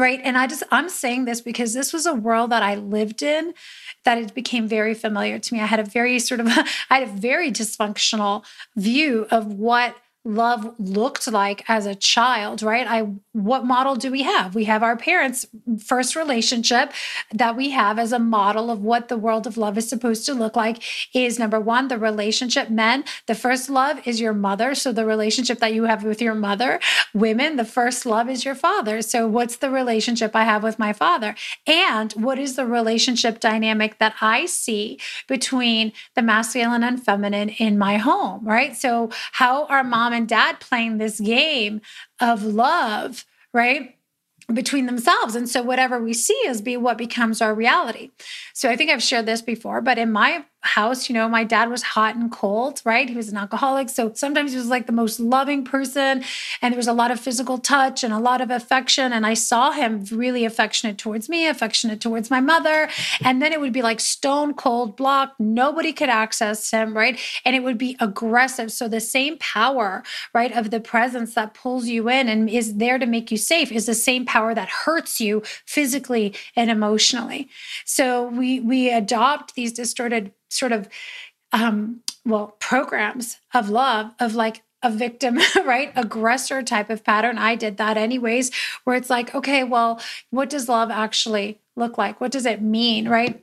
right? 0.00 0.20
And 0.24 0.36
i 0.36 0.46
just 0.46 0.62
i'm 0.70 0.88
saying 0.88 1.26
this 1.26 1.40
because 1.40 1.74
this 1.74 1.92
was 1.92 2.06
a 2.06 2.14
world 2.14 2.50
that 2.50 2.62
i 2.62 2.74
lived 2.74 3.22
in 3.22 3.54
that 4.04 4.18
it 4.18 4.34
became 4.34 4.66
very 4.66 4.94
familiar 4.94 5.38
to 5.38 5.54
me. 5.54 5.60
I 5.60 5.66
had 5.66 5.80
a 5.80 5.84
very 5.84 6.18
sort 6.18 6.40
of 6.40 6.46
i 6.90 6.98
had 6.98 7.02
a 7.02 7.12
very 7.12 7.52
dysfunctional 7.52 8.44
view 8.76 9.26
of 9.30 9.46
what 9.46 9.94
love 10.24 10.74
looked 10.78 11.26
like 11.28 11.64
as 11.68 11.86
a 11.86 11.94
child 11.94 12.62
right? 12.62 12.86
I 12.86 13.08
what 13.32 13.64
model 13.64 13.96
do 13.96 14.10
we 14.10 14.22
have? 14.22 14.54
We 14.54 14.64
have 14.64 14.82
our 14.82 14.96
parents 14.96 15.46
first 15.82 16.14
relationship 16.14 16.92
that 17.32 17.56
we 17.56 17.70
have 17.70 17.98
as 17.98 18.12
a 18.12 18.18
model 18.18 18.70
of 18.70 18.82
what 18.82 19.08
the 19.08 19.16
world 19.16 19.46
of 19.46 19.56
love 19.56 19.78
is 19.78 19.88
supposed 19.88 20.26
to 20.26 20.34
look 20.34 20.56
like 20.56 20.82
is 21.14 21.38
number 21.38 21.58
one 21.58 21.88
the 21.88 21.98
relationship 21.98 22.68
men. 22.68 23.04
The 23.26 23.34
first 23.34 23.70
love 23.70 24.06
is 24.06 24.20
your 24.20 24.34
mother. 24.34 24.74
So 24.74 24.92
the 24.92 25.06
relationship 25.06 25.58
that 25.60 25.72
you 25.72 25.84
have 25.84 26.04
with 26.04 26.20
your 26.20 26.34
mother 26.34 26.80
women 27.14 27.56
the 27.56 27.64
first 27.64 28.04
love 28.04 28.28
is 28.28 28.44
your 28.44 28.54
father. 28.54 29.00
So 29.00 29.26
what's 29.26 29.56
the 29.56 29.70
relationship 29.70 30.36
i 30.36 30.44
have 30.44 30.62
with 30.62 30.78
my 30.78 30.92
father? 30.92 31.34
And 31.66 32.12
what 32.12 32.38
is 32.38 32.56
the 32.56 32.66
relationship 32.66 33.40
dynamic 33.40 33.98
that 33.98 34.16
i 34.20 34.44
see 34.44 34.98
between 35.28 35.92
the 36.14 36.22
masculine 36.22 36.84
and 36.84 37.02
feminine 37.02 37.48
in 37.48 37.78
my 37.78 37.96
home 37.96 38.46
right? 38.46 38.76
So 38.76 39.10
how 39.32 39.64
are 39.66 39.80
mm-hmm. 39.80 39.90
mom 39.90 40.09
mom 40.10 40.16
and 40.16 40.28
dad 40.28 40.60
playing 40.60 40.98
this 40.98 41.20
game 41.20 41.80
of 42.20 42.42
love, 42.42 43.24
right? 43.52 43.96
between 44.52 44.86
themselves. 44.86 45.36
And 45.36 45.48
so 45.48 45.62
whatever 45.62 46.02
we 46.02 46.12
see 46.12 46.34
is 46.44 46.60
be 46.60 46.76
what 46.76 46.98
becomes 46.98 47.40
our 47.40 47.54
reality. 47.54 48.10
So 48.52 48.68
I 48.68 48.74
think 48.74 48.90
I've 48.90 49.00
shared 49.00 49.26
this 49.26 49.42
before, 49.42 49.80
but 49.80 49.96
in 49.96 50.10
my 50.10 50.44
house, 50.62 51.08
you 51.08 51.14
know, 51.14 51.28
my 51.28 51.42
dad 51.42 51.70
was 51.70 51.82
hot 51.82 52.16
and 52.16 52.30
cold, 52.30 52.82
right? 52.84 53.08
He 53.08 53.16
was 53.16 53.28
an 53.28 53.36
alcoholic. 53.36 53.88
So 53.88 54.12
sometimes 54.14 54.52
he 54.52 54.58
was 54.58 54.66
like 54.66 54.86
the 54.86 54.92
most 54.92 55.18
loving 55.18 55.64
person. 55.64 56.22
And 56.60 56.72
there 56.72 56.76
was 56.76 56.86
a 56.86 56.92
lot 56.92 57.10
of 57.10 57.18
physical 57.18 57.56
touch 57.58 58.04
and 58.04 58.12
a 58.12 58.18
lot 58.18 58.40
of 58.40 58.50
affection. 58.50 59.12
And 59.12 59.26
I 59.26 59.34
saw 59.34 59.72
him 59.72 60.04
really 60.10 60.44
affectionate 60.44 60.98
towards 60.98 61.28
me, 61.28 61.46
affectionate 61.46 62.00
towards 62.00 62.30
my 62.30 62.40
mother. 62.40 62.88
And 63.24 63.40
then 63.40 63.52
it 63.52 63.60
would 63.60 63.72
be 63.72 63.82
like 63.82 64.00
stone 64.00 64.52
cold 64.52 64.96
blocked. 64.96 65.40
Nobody 65.40 65.92
could 65.92 66.10
access 66.10 66.70
him, 66.70 66.94
right? 66.94 67.18
And 67.44 67.56
it 67.56 67.62
would 67.62 67.78
be 67.78 67.96
aggressive. 67.98 68.70
So 68.70 68.86
the 68.86 69.00
same 69.00 69.38
power, 69.38 70.02
right, 70.34 70.54
of 70.54 70.70
the 70.70 70.80
presence 70.80 71.34
that 71.34 71.54
pulls 71.54 71.86
you 71.86 72.08
in 72.10 72.28
and 72.28 72.50
is 72.50 72.76
there 72.76 72.98
to 72.98 73.06
make 73.06 73.30
you 73.30 73.38
safe 73.38 73.72
is 73.72 73.86
the 73.86 73.94
same 73.94 74.26
power 74.26 74.54
that 74.54 74.68
hurts 74.68 75.20
you 75.20 75.42
physically 75.64 76.34
and 76.54 76.70
emotionally. 76.70 77.48
So 77.84 78.28
we 78.28 78.60
we 78.60 78.90
adopt 78.90 79.54
these 79.54 79.72
distorted 79.72 80.32
sort 80.50 80.72
of 80.72 80.88
um, 81.52 82.02
well 82.24 82.56
programs 82.58 83.38
of 83.54 83.70
love 83.70 84.12
of 84.20 84.34
like 84.34 84.62
a 84.82 84.90
victim, 84.90 85.38
right? 85.64 85.92
Aggressor 85.96 86.62
type 86.62 86.90
of 86.90 87.04
pattern. 87.04 87.38
I 87.38 87.54
did 87.54 87.76
that 87.76 87.96
anyways, 87.96 88.50
where 88.84 88.96
it's 88.96 89.10
like, 89.10 89.34
okay, 89.34 89.64
well, 89.64 90.00
what 90.30 90.50
does 90.50 90.68
love 90.68 90.90
actually 90.90 91.60
look 91.76 91.98
like? 91.98 92.20
What 92.20 92.32
does 92.32 92.46
it 92.46 92.62
mean, 92.62 93.08
right? 93.08 93.42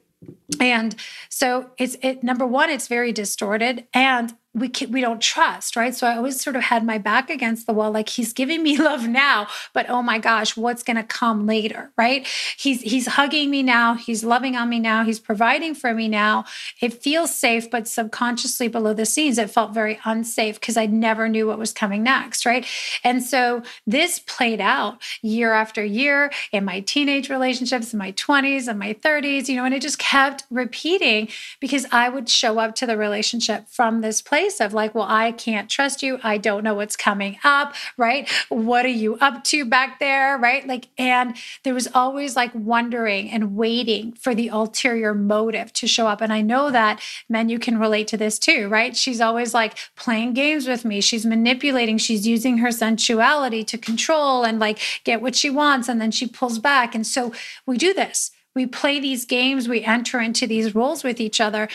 And 0.59 0.95
so 1.29 1.71
it's 1.77 1.95
it 2.01 2.23
number 2.23 2.45
one, 2.45 2.69
it's 2.69 2.87
very 2.87 3.11
distorted. 3.11 3.87
And 3.93 4.35
we 4.57 4.69
can, 4.69 4.91
we 4.91 5.01
don't 5.01 5.21
trust, 5.21 5.75
right? 5.75 5.93
So 5.93 6.07
I 6.07 6.17
always 6.17 6.41
sort 6.41 6.55
of 6.55 6.63
had 6.63 6.83
my 6.83 6.97
back 6.97 7.29
against 7.29 7.67
the 7.67 7.73
wall, 7.73 7.91
like 7.91 8.09
he's 8.09 8.33
giving 8.33 8.63
me 8.63 8.77
love 8.89 9.07
now, 9.07 9.47
but 9.73 9.89
oh 9.89 10.01
my 10.01 10.17
gosh, 10.19 10.57
what's 10.57 10.83
going 10.83 10.97
to 10.97 11.03
come 11.03 11.45
later, 11.45 11.91
right? 11.97 12.27
He's 12.57 12.81
he's 12.81 13.07
hugging 13.07 13.49
me 13.49 13.63
now, 13.63 13.93
he's 13.93 14.23
loving 14.23 14.55
on 14.55 14.69
me 14.69 14.79
now, 14.79 15.03
he's 15.03 15.19
providing 15.19 15.75
for 15.75 15.93
me 15.93 16.07
now. 16.07 16.45
It 16.81 17.01
feels 17.01 17.33
safe, 17.33 17.69
but 17.69 17.87
subconsciously 17.87 18.67
below 18.67 18.93
the 18.93 19.05
scenes, 19.05 19.37
it 19.37 19.49
felt 19.49 19.73
very 19.73 19.99
unsafe 20.05 20.59
because 20.59 20.77
I 20.77 20.85
never 20.85 21.29
knew 21.29 21.47
what 21.47 21.59
was 21.59 21.73
coming 21.73 22.03
next, 22.03 22.45
right? 22.45 22.65
And 23.03 23.23
so 23.23 23.61
this 23.85 24.19
played 24.19 24.61
out 24.61 25.01
year 25.21 25.53
after 25.53 25.83
year 25.83 26.31
in 26.51 26.65
my 26.65 26.79
teenage 26.81 27.29
relationships, 27.29 27.93
in 27.93 27.99
my 27.99 28.11
20s 28.13 28.67
and 28.67 28.79
my 28.79 28.93
30s, 28.93 29.47
you 29.47 29.55
know, 29.55 29.65
and 29.65 29.73
it 29.73 29.81
just 29.81 29.99
kept 29.99 30.43
repeating 30.49 31.27
because 31.59 31.85
I 31.91 32.09
would 32.09 32.29
show 32.29 32.59
up 32.59 32.75
to 32.75 32.85
the 32.85 32.97
relationship 32.97 33.67
from 33.67 34.01
this 34.01 34.21
place 34.21 34.46
place 34.47 34.61
of 34.61 34.73
like, 34.73 34.95
well, 34.95 35.05
I 35.07 35.31
can't 35.33 35.69
trust 35.69 36.01
you. 36.01 36.19
I 36.23 36.37
don't 36.37 36.63
know 36.63 36.73
what's 36.73 36.95
coming 36.95 37.37
up, 37.43 37.75
right? 37.97 38.29
What 38.49 38.85
are 38.85 38.89
you 38.89 39.17
up 39.19 39.43
to 39.45 39.65
back 39.65 39.99
there, 39.99 40.37
right? 40.37 40.65
Like, 40.65 40.87
and 40.97 41.35
there 41.63 41.73
was 41.73 41.87
always 41.93 42.35
like 42.35 42.51
wondering 42.53 43.29
and 43.29 43.55
waiting 43.55 44.13
for 44.13 44.33
the 44.33 44.47
ulterior 44.47 45.13
motive 45.13 45.73
to 45.73 45.87
show 45.87 46.07
up. 46.07 46.21
And 46.21 46.31
I 46.31 46.41
know 46.41 46.71
that 46.71 47.01
men, 47.27 47.49
you 47.49 47.59
can 47.59 47.77
relate 47.77 48.07
to 48.09 48.17
this 48.17 48.39
too, 48.39 48.69
right? 48.69 48.95
She's 48.95 49.19
always 49.19 49.53
like 49.53 49.77
playing 49.95 50.33
games 50.33 50.67
with 50.67 50.85
me. 50.85 51.01
She's 51.01 51.25
manipulating, 51.25 51.97
she's 51.97 52.25
using 52.25 52.59
her 52.59 52.71
sensuality 52.71 53.65
to 53.65 53.77
control 53.77 54.45
and 54.45 54.59
like 54.59 54.79
get 55.03 55.21
what 55.21 55.35
she 55.35 55.49
wants. 55.49 55.89
And 55.89 55.99
then 55.99 56.11
she 56.11 56.27
pulls 56.27 56.59
back. 56.59 56.95
And 56.95 57.05
so 57.05 57.33
we 57.65 57.77
do 57.77 57.93
this. 57.93 58.31
We 58.55 58.65
play 58.65 58.99
these 58.99 59.25
games, 59.25 59.67
we 59.67 59.83
enter 59.83 60.19
into 60.19 60.47
these 60.47 60.73
roles 60.73 61.03
with 61.03 61.21
each 61.21 61.39
other. 61.39 61.67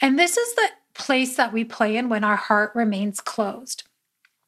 And 0.00 0.16
this 0.16 0.36
is 0.36 0.54
the 0.54 0.68
place 0.98 1.36
that 1.36 1.52
we 1.52 1.64
play 1.64 1.96
in 1.96 2.08
when 2.08 2.24
our 2.24 2.36
heart 2.36 2.72
remains 2.74 3.20
closed. 3.20 3.84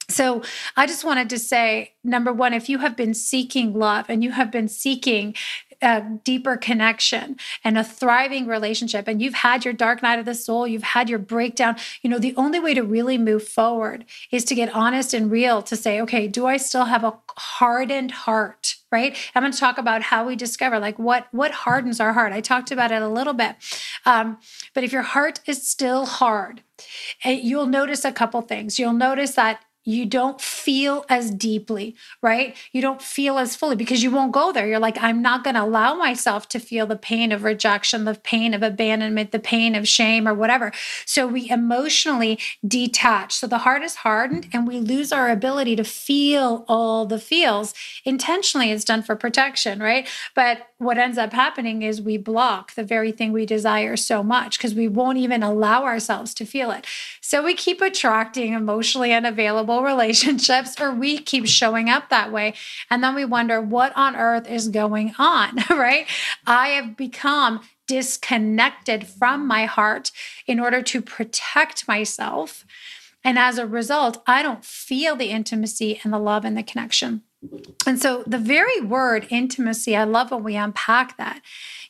So, 0.09 0.43
I 0.77 0.87
just 0.87 1.05
wanted 1.05 1.31
to 1.31 1.39
say 1.39 1.95
number 2.03 2.33
one, 2.33 2.53
if 2.53 2.69
you 2.69 2.79
have 2.79 2.97
been 2.97 3.15
seeking 3.15 3.73
love 3.73 4.07
and 4.09 4.25
you 4.25 4.33
have 4.33 4.51
been 4.51 4.67
seeking 4.67 5.37
a 5.83 6.03
deeper 6.25 6.57
connection 6.57 7.37
and 7.65 7.79
a 7.79 7.85
thriving 7.85 8.47
relationship, 8.47 9.09
and 9.09 9.21
you've 9.21 9.35
had 9.35 9.65
your 9.65 9.75
dark 9.75 10.03
night 10.03 10.19
of 10.19 10.25
the 10.25 10.35
soul, 10.35 10.67
you've 10.67 10.83
had 10.83 11.09
your 11.09 11.19
breakdown, 11.19 11.77
you 12.03 12.11
know, 12.11 12.19
the 12.19 12.35
only 12.37 12.61
way 12.61 12.75
to 12.75 12.83
really 12.83 13.19
move 13.19 13.47
forward 13.47 14.05
is 14.31 14.45
to 14.45 14.55
get 14.55 14.75
honest 14.75 15.15
and 15.15 15.31
real 15.31 15.63
to 15.63 15.77
say, 15.77 16.01
okay, 16.01 16.29
do 16.29 16.47
I 16.47 16.57
still 16.57 16.87
have 16.87 17.05
a 17.05 17.19
hardened 17.37 18.11
heart? 18.11 18.77
right? 18.93 19.17
I'm 19.37 19.43
going 19.45 19.53
to 19.53 19.59
talk 19.59 19.79
about 19.79 20.03
how 20.03 20.27
we 20.27 20.35
discover 20.35 20.81
like 20.81 20.99
what 20.99 21.29
what 21.31 21.53
hardens 21.53 22.01
our 22.01 22.13
heart. 22.13 22.33
I 22.33 22.41
talked 22.41 22.73
about 22.73 22.91
it 22.91 23.01
a 23.01 23.09
little 23.09 23.35
bit. 23.35 23.55
Um, 24.05 24.39
but 24.75 24.83
if 24.83 24.93
your 24.93 25.03
heart 25.03 25.39
is 25.47 25.65
still 25.65 26.07
hard 26.07 26.63
eh, 27.25 27.41
you'll 27.43 27.67
notice 27.67 28.05
a 28.05 28.13
couple 28.13 28.41
things. 28.43 28.79
You'll 28.79 28.93
notice 28.93 29.33
that 29.33 29.65
you 29.85 30.07
don't 30.07 30.41
feel 30.41 31.05
as 31.09 31.31
deeply, 31.31 31.97
right? 32.23 32.57
You 32.73 32.83
don't 32.83 33.01
feel 33.01 33.39
as 33.39 33.57
fully 33.57 33.77
because 33.77 34.03
you 34.03 34.11
won't 34.11 34.33
go 34.33 34.53
there. 34.53 34.67
You're 34.67 34.79
like, 34.79 34.99
I'm 35.01 35.23
not 35.23 35.43
going 35.43 35.55
to 35.55 35.63
allow 35.63 35.95
myself 35.95 36.49
to 36.51 36.59
feel 36.59 36.87
the 36.87 36.97
pain 36.97 37.33
of 37.33 37.45
rejection, 37.45 38.05
the 38.05 38.15
pain 38.15 38.53
of 38.53 38.63
abandonment, 38.63 39.33
the 39.33 39.39
pain 39.39 39.75
of 39.75 39.89
shame, 39.89 40.29
or 40.29 40.35
whatever. 40.35 40.73
So 41.07 41.27
we 41.27 41.49
emotionally 41.49 42.39
detach. 42.67 43.35
So 43.35 43.47
the 43.47 43.59
heart 43.59 43.83
is 43.83 43.97
hardened 43.97 44.49
and 44.53 44.67
we 44.67 44.79
lose 44.79 45.13
our 45.13 45.31
ability 45.31 45.77
to 45.77 45.85
feel 45.85 46.65
all 46.69 47.07
the 47.07 47.19
feels. 47.19 47.75
Intentionally, 48.05 48.71
it's 48.71 48.85
done 48.85 49.03
for 49.03 49.17
protection, 49.17 49.81
right? 49.81 50.09
But 50.35 50.70
what 50.81 50.97
ends 50.97 51.19
up 51.19 51.35
happening 51.35 51.83
is 51.83 52.01
we 52.01 52.17
block 52.17 52.75
the 52.75 52.83
very 52.83 53.13
thing 53.13 53.33
we 53.33 53.45
desire 53.45 53.99
so 53.99 54.23
much 54.23 54.57
because 54.57 54.75
we 54.75 54.89
won't 54.89 55.19
even 55.19 55.43
allow 55.43 55.85
ourselves 55.85 56.33
to 56.33 56.47
feel 56.47 56.71
it. 56.71 56.87
So 57.21 57.45
we 57.45 57.53
keep 57.53 57.83
attracting 57.83 58.55
emotionally 58.55 59.13
unavailable 59.13 59.83
relationships 59.85 60.81
or 60.81 60.91
we 60.91 61.19
keep 61.19 61.47
showing 61.47 61.91
up 61.91 62.09
that 62.09 62.33
way. 62.33 62.55
And 62.89 63.05
then 63.05 63.15
we 63.15 63.27
wonder 63.27 63.61
what 63.61 63.95
on 63.95 64.17
earth 64.17 64.49
is 64.49 64.69
going 64.69 65.13
on, 65.19 65.59
right? 65.71 66.07
I 66.47 66.69
have 66.69 66.97
become 66.97 67.61
disconnected 67.87 69.07
from 69.07 69.47
my 69.47 69.67
heart 69.67 70.11
in 70.47 70.59
order 70.59 70.81
to 70.81 71.03
protect 71.03 71.87
myself. 71.89 72.65
And 73.23 73.39
as 73.39 73.59
a 73.59 73.67
result, 73.67 74.23
I 74.27 74.43
don't 74.43 74.65
feel 74.65 75.15
the 75.15 75.29
intimacy 75.29 76.01
and 76.03 76.11
the 76.11 76.19
love 76.19 76.47
and 76.47 76.57
the 76.57 76.63
connection. 76.63 77.21
And 77.87 78.01
so 78.01 78.23
the 78.27 78.39
very 78.39 78.81
word 78.81 79.27
intimacy, 79.31 79.97
I 79.97 80.05
love 80.05 80.31
when 80.31 80.43
we 80.43 80.57
unpack 80.57 81.17
that. 81.17 81.41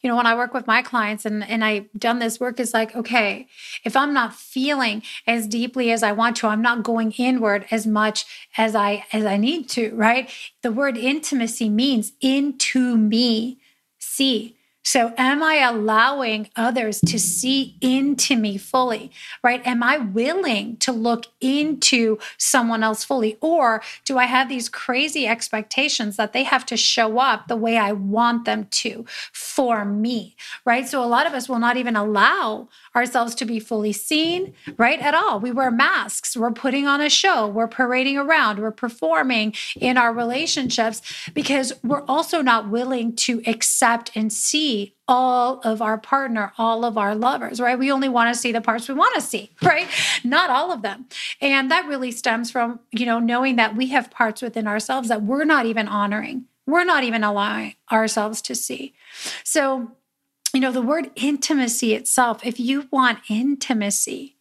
You 0.00 0.08
know, 0.08 0.16
when 0.16 0.26
I 0.26 0.34
work 0.34 0.54
with 0.54 0.66
my 0.66 0.80
clients 0.80 1.26
and, 1.26 1.42
and 1.42 1.64
I've 1.64 1.92
done 1.98 2.20
this 2.20 2.38
work, 2.38 2.60
is 2.60 2.72
like, 2.72 2.94
okay, 2.94 3.48
if 3.84 3.96
I'm 3.96 4.14
not 4.14 4.34
feeling 4.34 5.02
as 5.26 5.46
deeply 5.46 5.90
as 5.90 6.02
I 6.02 6.12
want 6.12 6.36
to, 6.36 6.46
I'm 6.46 6.62
not 6.62 6.84
going 6.84 7.12
inward 7.12 7.66
as 7.70 7.86
much 7.86 8.24
as 8.56 8.74
I 8.74 9.04
as 9.12 9.24
I 9.24 9.36
need 9.36 9.68
to, 9.70 9.94
right? 9.94 10.30
The 10.62 10.72
word 10.72 10.96
intimacy 10.96 11.68
means 11.68 12.12
into 12.20 12.96
me, 12.96 13.58
see. 13.98 14.56
So, 14.92 15.14
am 15.16 15.40
I 15.40 15.58
allowing 15.58 16.48
others 16.56 17.00
to 17.02 17.16
see 17.16 17.76
into 17.80 18.34
me 18.34 18.58
fully, 18.58 19.12
right? 19.40 19.64
Am 19.64 19.84
I 19.84 19.98
willing 19.98 20.78
to 20.78 20.90
look 20.90 21.26
into 21.40 22.18
someone 22.38 22.82
else 22.82 23.04
fully? 23.04 23.38
Or 23.40 23.82
do 24.04 24.18
I 24.18 24.24
have 24.24 24.48
these 24.48 24.68
crazy 24.68 25.28
expectations 25.28 26.16
that 26.16 26.32
they 26.32 26.42
have 26.42 26.66
to 26.66 26.76
show 26.76 27.20
up 27.20 27.46
the 27.46 27.54
way 27.54 27.78
I 27.78 27.92
want 27.92 28.46
them 28.46 28.66
to 28.82 29.04
for 29.32 29.84
me, 29.84 30.34
right? 30.64 30.88
So, 30.88 31.04
a 31.04 31.06
lot 31.06 31.24
of 31.24 31.34
us 31.34 31.48
will 31.48 31.60
not 31.60 31.76
even 31.76 31.94
allow 31.94 32.68
ourselves 32.94 33.34
to 33.36 33.44
be 33.44 33.60
fully 33.60 33.92
seen, 33.92 34.52
right? 34.76 35.00
At 35.00 35.14
all. 35.14 35.38
We 35.40 35.52
wear 35.52 35.70
masks, 35.70 36.36
we're 36.36 36.50
putting 36.50 36.86
on 36.86 37.00
a 37.00 37.08
show, 37.08 37.46
we're 37.46 37.68
parading 37.68 38.18
around, 38.18 38.58
we're 38.58 38.70
performing 38.70 39.54
in 39.76 39.96
our 39.96 40.12
relationships 40.12 41.02
because 41.32 41.72
we're 41.84 42.04
also 42.06 42.42
not 42.42 42.68
willing 42.68 43.14
to 43.16 43.42
accept 43.46 44.10
and 44.14 44.32
see 44.32 44.94
all 45.06 45.60
of 45.64 45.82
our 45.82 45.98
partner, 45.98 46.52
all 46.56 46.84
of 46.84 46.96
our 46.96 47.16
lovers, 47.16 47.60
right? 47.60 47.78
We 47.78 47.90
only 47.90 48.08
want 48.08 48.32
to 48.32 48.40
see 48.40 48.52
the 48.52 48.60
parts 48.60 48.88
we 48.88 48.94
want 48.94 49.14
to 49.16 49.20
see, 49.20 49.50
right? 49.62 49.88
Not 50.22 50.50
all 50.50 50.70
of 50.70 50.82
them. 50.82 51.06
And 51.40 51.70
that 51.70 51.86
really 51.86 52.12
stems 52.12 52.50
from, 52.50 52.80
you 52.92 53.06
know, 53.06 53.18
knowing 53.18 53.56
that 53.56 53.76
we 53.76 53.88
have 53.88 54.10
parts 54.10 54.40
within 54.40 54.68
ourselves 54.68 55.08
that 55.08 55.22
we're 55.22 55.44
not 55.44 55.66
even 55.66 55.88
honoring. 55.88 56.44
We're 56.66 56.84
not 56.84 57.02
even 57.02 57.24
allowing 57.24 57.74
ourselves 57.90 58.40
to 58.42 58.54
see. 58.54 58.94
So, 59.42 59.90
you 60.52 60.60
know, 60.60 60.72
the 60.72 60.82
word 60.82 61.10
intimacy 61.16 61.94
itself, 61.94 62.44
if 62.44 62.58
you 62.58 62.88
want 62.90 63.20
intimacy, 63.28 64.36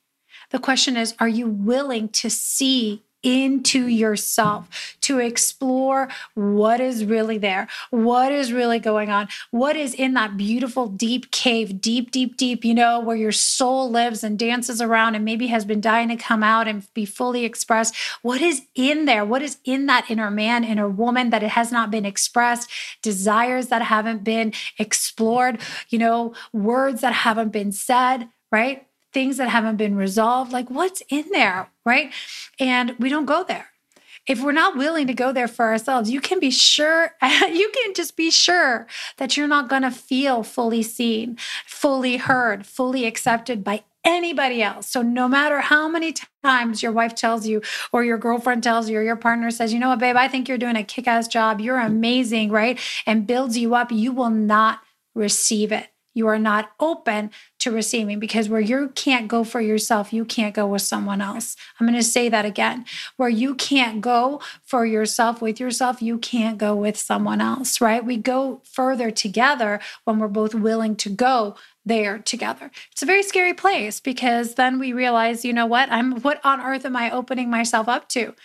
the 0.50 0.60
question 0.60 0.98
is, 0.98 1.16
are 1.20 1.28
you 1.28 1.48
willing 1.48 2.10
to 2.10 2.30
see 2.30 3.04
into 3.24 3.88
yourself 3.88 4.96
to 5.02 5.20
explore 5.20 6.10
what 6.36 6.80
is 6.80 7.04
really 7.06 7.38
there, 7.38 7.68
what 7.90 8.32
is 8.32 8.54
really 8.54 8.80
going 8.80 9.10
on, 9.10 9.28
what 9.52 9.76
is 9.76 9.94
in 9.94 10.14
that 10.14 10.38
beautiful 10.38 10.88
deep 10.88 11.32
cave, 11.32 11.82
deep, 11.82 12.12
deep, 12.12 12.38
deep, 12.38 12.64
you 12.64 12.74
know, 12.74 13.00
where 13.00 13.16
your 13.16 13.32
soul 13.32 13.90
lives 13.90 14.24
and 14.24 14.40
dances 14.40 14.82
around 14.82 15.16
and 15.16 15.26
maybe 15.26 15.48
has 15.48 15.66
been 15.66 15.82
dying 15.82 16.10
to 16.10 16.16
come 16.16 16.44
out 16.44 16.68
and 16.68 16.88
be 16.94 17.06
fully 17.06 17.46
expressed. 17.46 17.96
What 18.22 18.42
is 18.42 18.64
in 18.76 19.06
there? 19.06 19.26
What 19.26 19.42
is 19.42 19.58
in 19.66 19.86
that 19.88 20.10
inner 20.10 20.32
man, 20.32 20.64
inner 20.64 20.90
woman 20.90 21.30
that 21.30 21.44
it 21.44 21.50
has 21.50 21.72
not 21.72 21.92
been 21.92 22.06
expressed, 22.06 22.70
desires 23.02 23.68
that 23.68 23.82
haven't 23.82 24.24
been 24.24 24.54
explored, 24.78 25.60
you 25.90 26.00
know, 26.00 26.34
words 26.54 27.02
that 27.02 27.14
haven't 27.14 27.50
been 27.50 27.72
said, 27.72 28.30
right? 28.52 28.86
Things 29.14 29.38
that 29.38 29.50
haven't 29.50 29.78
been 29.78 29.96
resolved. 29.96 30.52
Like, 30.52 30.70
what's 30.70 31.02
in 31.10 31.26
there? 31.32 31.70
Right. 31.86 32.12
And 32.60 32.96
we 33.00 33.10
don't 33.10 33.26
go 33.26 33.44
there. 33.44 33.68
If 34.28 34.44
we're 34.44 34.52
not 34.52 34.78
willing 34.78 35.08
to 35.08 35.14
go 35.14 35.32
there 35.32 35.48
for 35.48 35.66
ourselves, 35.66 36.12
you 36.12 36.22
can 36.22 36.40
be 36.40 36.52
sure, 36.52 37.16
you 37.22 37.72
can 37.74 37.94
just 37.96 38.16
be 38.16 38.30
sure 38.30 38.86
that 39.18 39.36
you're 39.36 39.48
not 39.48 39.70
going 39.70 39.82
to 39.82 39.92
feel 39.92 40.44
fully 40.44 40.84
seen, 40.84 41.38
fully 41.66 42.18
heard, 42.18 42.66
fully 42.66 43.06
accepted 43.06 43.64
by 43.64 43.84
anybody 44.04 44.62
else. 44.62 44.88
So, 44.88 45.02
no 45.02 45.28
matter 45.28 45.62
how 45.62 45.88
many 45.90 46.14
times 46.44 46.84
your 46.84 46.92
wife 46.92 47.16
tells 47.16 47.48
you, 47.48 47.62
or 47.92 48.04
your 48.04 48.18
girlfriend 48.18 48.64
tells 48.64 48.90
you, 48.90 49.00
or 49.00 49.04
your 49.04 49.16
partner 49.16 49.50
says, 49.52 49.74
you 49.74 49.80
know 49.80 49.90
what, 49.90 50.00
babe, 50.00 50.16
I 50.16 50.28
think 50.28 50.48
you're 50.48 50.58
doing 50.58 50.76
a 50.76 50.84
kick 50.84 51.08
ass 51.08 51.28
job, 51.28 51.60
you're 51.60 51.80
amazing, 51.80 52.52
right? 52.52 52.80
And 53.06 53.28
builds 53.28 53.58
you 53.58 53.74
up, 53.76 53.92
you 53.92 54.12
will 54.12 54.30
not 54.30 54.82
receive 55.16 55.72
it 55.72 55.88
you 56.14 56.28
are 56.28 56.40
not 56.40 56.72
open 56.80 57.32
to 57.60 57.72
receiving 57.72 58.20
because 58.20 58.50
where 58.50 58.60
you 58.60 58.90
can't 58.96 59.28
go 59.28 59.44
for 59.44 59.62
yourself, 59.62 60.12
you 60.12 60.26
can't 60.26 60.56
go 60.56 60.66
with 60.68 60.82
someone 60.82 61.22
else. 61.22 61.56
I'm 61.80 61.88
going 61.88 61.98
to 61.98 62.04
say 62.04 62.30
that 62.30 62.46
again. 62.46 62.86
Where 63.18 63.30
you 63.30 63.56
can't 63.56 64.02
go 64.02 64.42
for 64.64 64.86
yourself 64.86 65.42
with 65.42 65.60
yourself, 65.60 66.02
you 66.02 66.18
can't 66.18 66.58
go 66.58 66.76
with 66.76 66.98
someone 66.98 67.42
else, 67.42 67.80
right? 67.80 68.04
We 68.04 68.18
go 68.18 68.62
further 68.64 69.12
together 69.12 69.80
when 70.04 70.20
we're 70.20 70.28
both 70.28 70.56
willing 70.56 70.96
to 70.98 71.10
go 71.10 71.56
there 71.86 72.20
together. 72.20 72.72
It's 72.92 73.02
a 73.02 73.06
very 73.06 73.24
scary 73.24 73.54
place 73.54 74.00
because 74.00 74.56
then 74.56 74.80
we 74.80 74.94
realize, 74.94 75.46
you 75.46 75.54
know 75.54 75.66
what? 75.66 75.92
I'm 75.92 76.22
what 76.22 76.40
on 76.46 76.62
earth 76.62 76.86
am 76.86 76.96
I 76.96 77.12
opening 77.12 77.50
myself 77.50 77.88
up 77.88 78.08
to? 78.10 78.36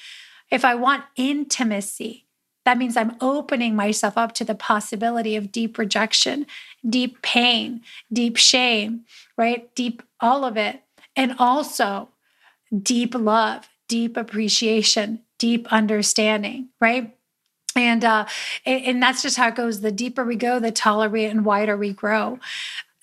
If 0.51 0.65
I 0.65 0.75
want 0.75 1.05
intimacy, 1.17 2.24
that 2.65 2.79
means 2.79 2.97
I'm 2.97 3.17
opening 3.21 3.77
myself 3.77 4.17
up 4.17 4.33
to 4.35 4.45
the 4.45 4.55
possibility 4.55 5.37
of 5.37 5.53
deep 5.53 5.79
rejection, 5.79 6.47
deep 6.89 7.21
pain, 7.23 7.83
deep 8.13 8.37
shame, 8.37 9.05
right? 9.37 9.75
Deep, 9.75 10.03
all 10.21 10.45
of 10.45 10.57
it. 10.57 10.83
And 11.17 11.37
also 11.39 12.09
deep 12.83 13.15
love, 13.15 13.69
deep 13.89 14.17
appreciation, 14.17 15.21
deep 15.39 15.71
understanding, 15.73 16.71
right? 16.81 17.17
And 17.77 18.05
uh, 18.05 18.27
and 18.65 19.03
that's 19.03 19.23
just 19.23 19.37
how 19.37 19.49
it 19.49 19.57
goes. 19.57 19.81
The 19.81 19.91
deeper 19.91 20.25
we 20.25 20.37
go, 20.37 20.61
the 20.61 20.71
taller 20.71 21.09
we 21.09 21.25
and 21.25 21.45
wider 21.45 21.77
we 21.77 21.93
grow. 21.93 22.39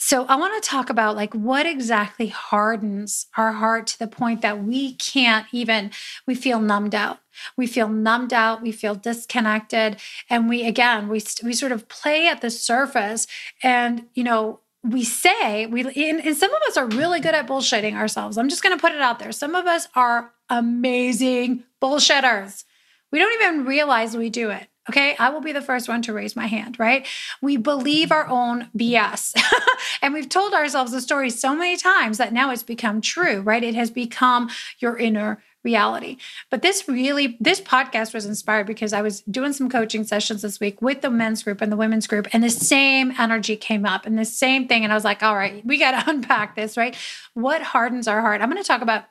So 0.03 0.25
I 0.25 0.35
want 0.35 0.61
to 0.61 0.67
talk 0.67 0.89
about 0.89 1.15
like 1.15 1.31
what 1.35 1.67
exactly 1.67 2.25
hardens 2.25 3.27
our 3.37 3.51
heart 3.51 3.85
to 3.85 3.99
the 3.99 4.07
point 4.07 4.41
that 4.41 4.63
we 4.63 4.93
can't 4.93 5.45
even 5.51 5.91
we 6.25 6.33
feel 6.33 6.59
numbed 6.59 6.95
out. 6.95 7.19
We 7.55 7.67
feel 7.67 7.87
numbed 7.87 8.33
out, 8.33 8.63
we 8.63 8.71
feel 8.71 8.95
disconnected 8.95 9.97
and 10.27 10.49
we 10.49 10.65
again 10.65 11.07
we 11.07 11.21
we 11.43 11.53
sort 11.53 11.71
of 11.71 11.87
play 11.87 12.27
at 12.27 12.41
the 12.41 12.49
surface 12.49 13.27
and 13.61 14.07
you 14.15 14.23
know 14.23 14.61
we 14.83 15.03
say 15.03 15.67
we 15.67 15.81
and, 15.81 16.25
and 16.25 16.35
some 16.35 16.51
of 16.51 16.61
us 16.63 16.77
are 16.77 16.87
really 16.87 17.19
good 17.19 17.35
at 17.35 17.45
bullshitting 17.45 17.93
ourselves. 17.93 18.39
I'm 18.39 18.49
just 18.49 18.63
going 18.63 18.75
to 18.75 18.81
put 18.81 18.93
it 18.93 19.01
out 19.01 19.19
there. 19.19 19.31
Some 19.31 19.53
of 19.53 19.67
us 19.67 19.87
are 19.93 20.33
amazing 20.49 21.63
bullshitters. 21.79 22.63
We 23.11 23.19
don't 23.19 23.39
even 23.39 23.65
realize 23.65 24.17
we 24.17 24.31
do 24.31 24.49
it. 24.49 24.70
Okay, 24.91 25.15
I 25.17 25.29
will 25.29 25.39
be 25.39 25.53
the 25.53 25.61
first 25.61 25.87
one 25.87 26.01
to 26.01 26.11
raise 26.11 26.35
my 26.35 26.47
hand, 26.47 26.77
right? 26.77 27.07
We 27.41 27.55
believe 27.55 28.11
our 28.11 28.27
own 28.27 28.67
BS. 28.77 29.33
and 30.01 30.13
we've 30.13 30.27
told 30.27 30.53
ourselves 30.53 30.91
the 30.91 30.99
story 30.99 31.29
so 31.29 31.55
many 31.55 31.77
times 31.77 32.17
that 32.17 32.33
now 32.33 32.51
it's 32.51 32.61
become 32.61 32.99
true, 32.99 33.39
right? 33.39 33.63
It 33.63 33.73
has 33.73 33.89
become 33.89 34.49
your 34.79 34.97
inner 34.97 35.41
reality. 35.63 36.17
But 36.49 36.61
this 36.61 36.89
really, 36.89 37.37
this 37.39 37.61
podcast 37.61 38.13
was 38.13 38.25
inspired 38.25 38.67
because 38.67 38.91
I 38.91 39.01
was 39.01 39.21
doing 39.21 39.53
some 39.53 39.69
coaching 39.69 40.03
sessions 40.03 40.41
this 40.41 40.59
week 40.59 40.81
with 40.81 40.99
the 40.99 41.09
men's 41.09 41.43
group 41.43 41.61
and 41.61 41.71
the 41.71 41.77
women's 41.77 42.05
group, 42.05 42.27
and 42.33 42.43
the 42.43 42.49
same 42.49 43.13
energy 43.17 43.55
came 43.55 43.85
up 43.85 44.05
and 44.05 44.19
the 44.19 44.25
same 44.25 44.67
thing. 44.67 44.83
And 44.83 44.91
I 44.91 44.95
was 44.95 45.05
like, 45.05 45.23
all 45.23 45.37
right, 45.37 45.65
we 45.65 45.79
got 45.79 46.03
to 46.03 46.09
unpack 46.09 46.57
this, 46.57 46.75
right? 46.75 46.97
What 47.33 47.61
hardens 47.61 48.09
our 48.09 48.19
heart? 48.19 48.41
I'm 48.41 48.49
going 48.49 48.61
to 48.61 48.67
talk 48.67 48.81
about 48.81 49.05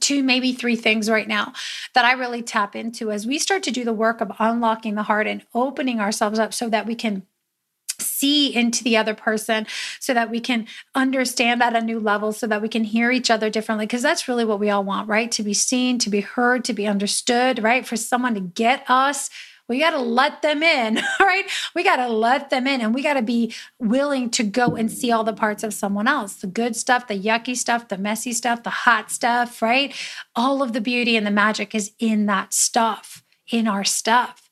two, 0.00 0.22
maybe 0.22 0.52
three 0.52 0.76
things 0.76 1.10
right 1.10 1.28
now 1.28 1.52
that 1.94 2.04
I 2.04 2.12
really 2.12 2.42
tap 2.42 2.74
into 2.74 3.10
as 3.10 3.26
we 3.26 3.38
start 3.38 3.62
to 3.64 3.70
do 3.70 3.84
the 3.84 3.92
work 3.92 4.20
of 4.20 4.32
unlocking 4.38 4.94
the 4.94 5.04
heart 5.04 5.26
and 5.26 5.42
opening 5.54 6.00
ourselves 6.00 6.38
up 6.38 6.54
so 6.54 6.68
that 6.68 6.86
we 6.86 6.94
can 6.94 7.26
see 7.98 8.54
into 8.54 8.82
the 8.82 8.96
other 8.96 9.14
person 9.14 9.66
so 9.98 10.14
that 10.14 10.30
we 10.30 10.40
can 10.40 10.66
understand 10.94 11.62
at 11.62 11.76
a 11.76 11.80
new 11.80 12.00
level 12.00 12.32
so 12.32 12.46
that 12.46 12.62
we 12.62 12.68
can 12.68 12.84
hear 12.84 13.10
each 13.10 13.30
other 13.30 13.50
differently 13.50 13.86
because 13.86 14.02
that's 14.02 14.26
really 14.26 14.44
what 14.44 14.58
we 14.58 14.70
all 14.70 14.84
want 14.84 15.08
right? 15.08 15.30
To 15.32 15.42
be 15.42 15.54
seen 15.54 15.98
to 15.98 16.10
be 16.10 16.20
heard 16.20 16.64
to 16.64 16.72
be 16.72 16.86
understood 16.86 17.62
right? 17.62 17.86
For 17.86 17.96
someone 17.96 18.34
to 18.34 18.40
get 18.40 18.84
us 18.88 19.30
We 19.70 19.78
got 19.78 19.90
to 19.90 20.00
let 20.00 20.42
them 20.42 20.64
in, 20.64 20.96
right? 21.20 21.44
We 21.76 21.84
got 21.84 21.96
to 21.96 22.08
let 22.08 22.50
them 22.50 22.66
in 22.66 22.80
and 22.80 22.92
we 22.92 23.04
got 23.04 23.14
to 23.14 23.22
be 23.22 23.54
willing 23.78 24.28
to 24.30 24.42
go 24.42 24.74
and 24.74 24.90
see 24.90 25.12
all 25.12 25.22
the 25.22 25.32
parts 25.32 25.62
of 25.62 25.72
someone 25.72 26.08
else 26.08 26.34
the 26.34 26.48
good 26.48 26.74
stuff, 26.74 27.06
the 27.06 27.18
yucky 27.18 27.56
stuff, 27.56 27.86
the 27.86 27.96
messy 27.96 28.32
stuff, 28.32 28.64
the 28.64 28.70
hot 28.70 29.12
stuff, 29.12 29.62
right? 29.62 29.94
All 30.34 30.60
of 30.60 30.72
the 30.72 30.80
beauty 30.80 31.16
and 31.16 31.24
the 31.24 31.30
magic 31.30 31.72
is 31.72 31.92
in 32.00 32.26
that 32.26 32.52
stuff, 32.52 33.22
in 33.48 33.68
our 33.68 33.84
stuff. 33.84 34.50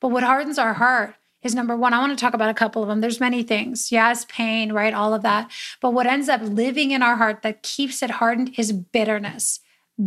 But 0.00 0.08
what 0.08 0.22
hardens 0.22 0.56
our 0.56 0.74
heart 0.74 1.16
is 1.42 1.56
number 1.56 1.76
one. 1.76 1.92
I 1.92 1.98
want 1.98 2.16
to 2.16 2.24
talk 2.24 2.34
about 2.34 2.48
a 2.48 2.54
couple 2.54 2.80
of 2.80 2.88
them. 2.88 3.00
There's 3.00 3.18
many 3.18 3.42
things. 3.42 3.90
Yes, 3.90 4.24
pain, 4.26 4.72
right? 4.72 4.94
All 4.94 5.14
of 5.14 5.22
that. 5.22 5.50
But 5.80 5.94
what 5.94 6.06
ends 6.06 6.28
up 6.28 6.40
living 6.42 6.92
in 6.92 7.02
our 7.02 7.16
heart 7.16 7.42
that 7.42 7.64
keeps 7.64 8.04
it 8.04 8.10
hardened 8.12 8.54
is 8.56 8.72
bitterness. 8.72 9.58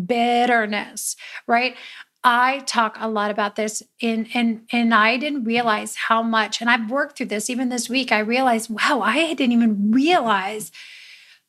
Bitterness, 0.05 1.17
right? 1.47 1.75
I 2.23 2.59
talk 2.65 2.97
a 2.99 3.09
lot 3.09 3.31
about 3.31 3.55
this 3.55 3.83
in 3.99 4.27
and 4.33 4.61
and 4.71 4.93
I 4.93 5.17
didn't 5.17 5.45
realize 5.45 5.95
how 5.95 6.21
much 6.21 6.61
and 6.61 6.69
I've 6.69 6.89
worked 6.89 7.17
through 7.17 7.27
this 7.27 7.49
even 7.49 7.69
this 7.69 7.89
week 7.89 8.11
I 8.11 8.19
realized 8.19 8.69
wow 8.69 9.01
I 9.01 9.33
didn't 9.33 9.53
even 9.53 9.91
realize 9.91 10.71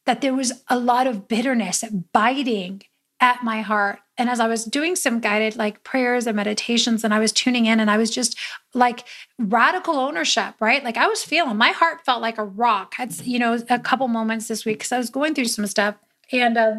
that 0.07 0.21
there 0.21 0.35
was 0.35 0.65
a 0.69 0.79
lot 0.79 1.07
of 1.07 1.29
bitterness 1.29 1.85
biting 2.13 2.83
at 3.21 3.43
my 3.43 3.61
heart. 3.61 3.99
And 4.17 4.31
as 4.31 4.41
I 4.41 4.49
was 4.49 4.65
doing 4.65 4.97
some 4.97 5.21
guided 5.21 5.57
like 5.57 5.83
prayers 5.85 6.27
and 6.27 6.37
meditations 6.37 7.05
and 7.05 7.13
I 7.13 7.19
was 7.19 7.33
tuning 7.33 7.67
in 7.67 7.81
and 7.81 7.91
I 7.91 7.99
was 7.99 8.11
just 8.11 8.39
like 8.75 9.05
radical 9.39 9.97
ownership 9.97 10.55
right? 10.61 10.83
Like 10.85 10.97
I 10.97 11.07
was 11.09 11.23
feeling 11.23 11.57
my 11.57 11.71
heart 11.71 12.05
felt 12.05 12.23
like 12.23 12.39
a 12.39 12.45
rock. 12.45 12.95
Had 12.95 13.15
you 13.27 13.39
know 13.39 13.59
a 13.69 13.79
couple 13.79 14.09
moments 14.09 14.49
this 14.49 14.65
week 14.65 14.81
cuz 14.81 14.93
I 14.93 14.99
was 14.99 15.11
going 15.11 15.35
through 15.35 15.47
some 15.47 15.67
stuff 15.67 15.97
and 16.33 16.57
uh, 16.57 16.73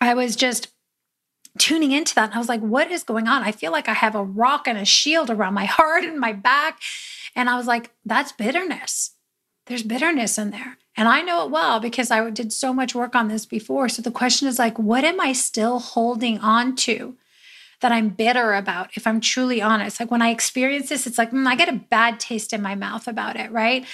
I 0.00 0.14
was 0.14 0.36
just 0.36 0.68
tuning 1.58 1.92
into 1.92 2.14
that. 2.14 2.26
And 2.26 2.34
I 2.34 2.38
was 2.38 2.48
like, 2.48 2.60
what 2.60 2.90
is 2.90 3.04
going 3.04 3.28
on? 3.28 3.42
I 3.42 3.52
feel 3.52 3.72
like 3.72 3.88
I 3.88 3.94
have 3.94 4.14
a 4.14 4.24
rock 4.24 4.66
and 4.66 4.78
a 4.78 4.84
shield 4.84 5.30
around 5.30 5.54
my 5.54 5.64
heart 5.66 6.04
and 6.04 6.18
my 6.18 6.32
back. 6.32 6.80
And 7.34 7.50
I 7.50 7.56
was 7.56 7.66
like, 7.66 7.90
that's 8.04 8.32
bitterness. 8.32 9.12
There's 9.66 9.82
bitterness 9.82 10.38
in 10.38 10.50
there. 10.50 10.78
And 10.96 11.08
I 11.08 11.20
know 11.20 11.44
it 11.44 11.50
well 11.50 11.78
because 11.78 12.10
I 12.10 12.28
did 12.30 12.52
so 12.52 12.72
much 12.72 12.94
work 12.94 13.14
on 13.14 13.28
this 13.28 13.44
before. 13.44 13.88
So 13.88 14.00
the 14.00 14.10
question 14.10 14.48
is 14.48 14.58
like, 14.58 14.78
what 14.78 15.04
am 15.04 15.20
I 15.20 15.32
still 15.32 15.78
holding 15.78 16.38
on 16.38 16.74
to 16.76 17.16
that 17.82 17.92
I'm 17.92 18.08
bitter 18.08 18.54
about 18.54 18.96
if 18.96 19.06
I'm 19.06 19.20
truly 19.20 19.60
honest? 19.60 20.00
Like 20.00 20.10
when 20.10 20.22
I 20.22 20.30
experience 20.30 20.88
this, 20.88 21.06
it's 21.06 21.18
like, 21.18 21.32
mm, 21.32 21.46
I 21.46 21.54
get 21.54 21.68
a 21.68 21.72
bad 21.72 22.18
taste 22.18 22.54
in 22.54 22.62
my 22.62 22.74
mouth 22.74 23.06
about 23.06 23.36
it, 23.36 23.50
right? 23.50 23.84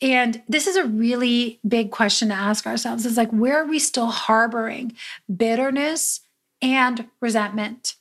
And 0.00 0.42
this 0.46 0.68
is 0.68 0.76
a 0.76 0.84
really 0.84 1.58
big 1.66 1.90
question 1.90 2.28
to 2.28 2.34
ask 2.34 2.66
ourselves 2.66 3.04
is 3.04 3.16
like, 3.16 3.30
where 3.30 3.62
are 3.62 3.66
we 3.66 3.80
still 3.80 4.06
harboring 4.06 4.94
bitterness 5.34 6.20
and 6.66 7.08
resentment, 7.20 7.94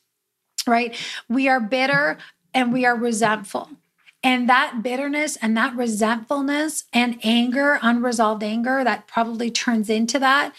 right? 0.66 0.96
We 1.30 1.48
are 1.48 1.60
bitter 1.60 2.18
and 2.54 2.74
we 2.74 2.86
are 2.86 2.96
resentful. 2.96 3.70
And 4.24 4.50
that 4.50 4.82
bitterness 4.82 5.36
and 5.36 5.56
that 5.56 5.76
resentfulness 5.76 6.86
and 6.92 7.20
anger, 7.24 7.78
unresolved 7.82 8.42
anger 8.42 8.84
that 8.84 9.08
probably 9.08 9.52
turns 9.52 9.90
into 9.90 10.18
that, 10.18 10.56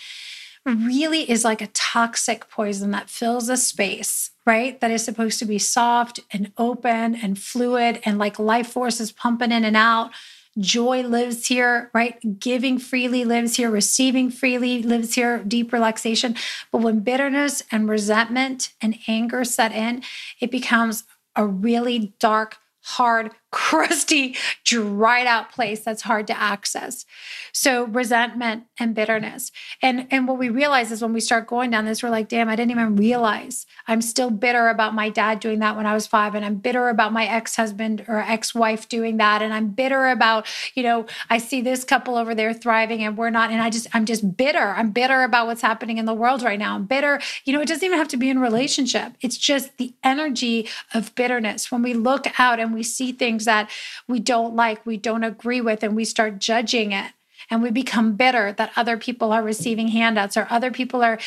really 0.65 1.29
is 1.29 1.45
like 1.45 1.61
a 1.61 1.69
toxic 1.69 2.49
poison 2.49 2.93
that 2.93 3.11
fills 3.11 3.49
a 3.49 3.57
space, 3.57 4.31
right? 4.45 4.81
That 4.81 4.91
is 4.91 5.05
supposed 5.05 5.39
to 5.41 5.45
be 5.45 5.59
soft 5.59 6.21
and 6.33 6.53
open 6.57 7.17
and 7.17 7.39
fluid 7.39 8.01
and 8.05 8.19
like 8.19 8.39
life 8.39 8.69
force 8.69 9.01
is 9.01 9.13
pumping 9.13 9.53
in 9.53 9.65
and 9.65 9.77
out 9.77 10.13
Joy 10.59 11.03
lives 11.03 11.47
here, 11.47 11.91
right? 11.93 12.19
Giving 12.39 12.79
freely 12.79 13.25
lives 13.25 13.57
here, 13.57 13.71
receiving 13.71 14.31
freely 14.31 14.83
lives 14.83 15.15
here, 15.15 15.43
deep 15.45 15.73
relaxation. 15.73 16.35
But 16.73 16.83
when 16.83 17.01
bitterness 17.01 17.63
and 17.71 17.89
resentment 17.89 18.73
and 18.81 18.99
anger 19.07 19.45
set 19.45 19.73
in, 19.73 20.03
it 20.41 20.51
becomes 20.51 21.05
a 21.35 21.47
really 21.47 22.15
dark, 22.19 22.57
hard, 22.83 23.33
crusty, 23.53 24.37
dried 24.65 25.27
out 25.27 25.51
place 25.51 25.81
that's 25.81 26.03
hard 26.03 26.27
to 26.27 26.39
access. 26.39 27.07
So 27.53 27.85
resentment 27.85 28.65
and 28.79 28.95
bitterness. 28.95 29.53
And 29.81 30.07
and 30.11 30.29
what 30.29 30.39
we 30.39 30.49
realize 30.49 30.93
is 30.93 31.01
when 31.01 31.13
we 31.13 31.21
start 31.21 31.47
going 31.47 31.71
down 31.71 31.85
this, 31.85 32.03
we're 32.03 32.11
like, 32.11 32.29
damn, 32.29 32.49
I 32.49 32.57
didn't 32.57 32.73
even 32.73 32.97
realize 32.97 33.67
I'm 33.89 34.03
still 34.03 34.31
bitter 34.31 34.69
about 34.69 34.95
my 34.95 35.09
dad 35.09 35.41
doing 35.41 35.61
that 35.61 35.77
when 35.77 35.87
I 35.87 35.95
was 35.95 36.07
five. 36.07 36.35
And 36.35 36.45
I'm 36.45 36.57
bitter 36.57 36.89
about 36.89 37.13
my 37.13 37.25
ex-husband 37.27 38.05
or 38.09 38.19
ex-wife 38.19 38.89
doing 38.89 39.17
that. 39.19 39.43
And 39.43 39.55
I'm 39.55 39.69
bitter 39.69 40.09
about, 40.09 40.47
you 40.75 40.83
know, 40.83 41.07
I 41.31 41.39
see 41.39 41.61
this 41.61 41.85
couple 41.85 42.17
over 42.17 42.35
there 42.35 42.53
thriving 42.53 43.03
and 43.03 43.17
we're 43.17 43.31
not. 43.31 43.51
And 43.51 43.63
I 43.63 43.71
just, 43.71 43.87
I'm 43.95 44.05
just 44.05 44.37
bitter. 44.37 44.75
I'm 44.77 44.91
bitter 44.91 45.23
about 45.23 45.47
what's 45.47 45.63
happening 45.63 45.99
in 45.99 46.05
the 46.05 46.15
world 46.15 46.43
right 46.43 46.59
now. 46.59 46.75
I'm 46.75 46.85
bitter. 46.85 47.21
You 47.45 47.53
know, 47.53 47.61
it 47.61 47.69
doesn't 47.69 47.85
even 47.85 47.99
have 47.99 48.09
to 48.09 48.17
be 48.17 48.29
in 48.29 48.39
relationship. 48.39 49.15
It's 49.21 49.39
just 49.39 49.77
the 49.79 49.95
energy 50.03 50.69
of 50.93 51.15
bitterness. 51.15 51.71
When 51.71 51.83
we 51.83 51.95
look 51.95 52.39
out 52.39 52.61
and 52.61 52.75
we 52.75 52.83
see 52.83 53.13
things 53.37 53.45
that 53.45 53.71
we 54.09 54.19
don't 54.19 54.57
like, 54.57 54.85
we 54.87 54.97
don't 54.97 55.25
agree 55.25 55.61
with, 55.61 55.83
and 55.83 55.95
we 55.95 56.05
start 56.05 56.39
judging 56.39 56.93
it. 56.93 57.13
And 57.49 57.63
we 57.63 57.71
become 57.71 58.17
bitter 58.17 58.53
that 58.53 58.73
other 58.75 58.97
people 58.97 59.31
are 59.31 59.43
receiving 59.43 59.89
handouts 59.89 60.37
or 60.37 60.49
other 60.51 60.73
people 60.73 61.05
are 61.05 61.19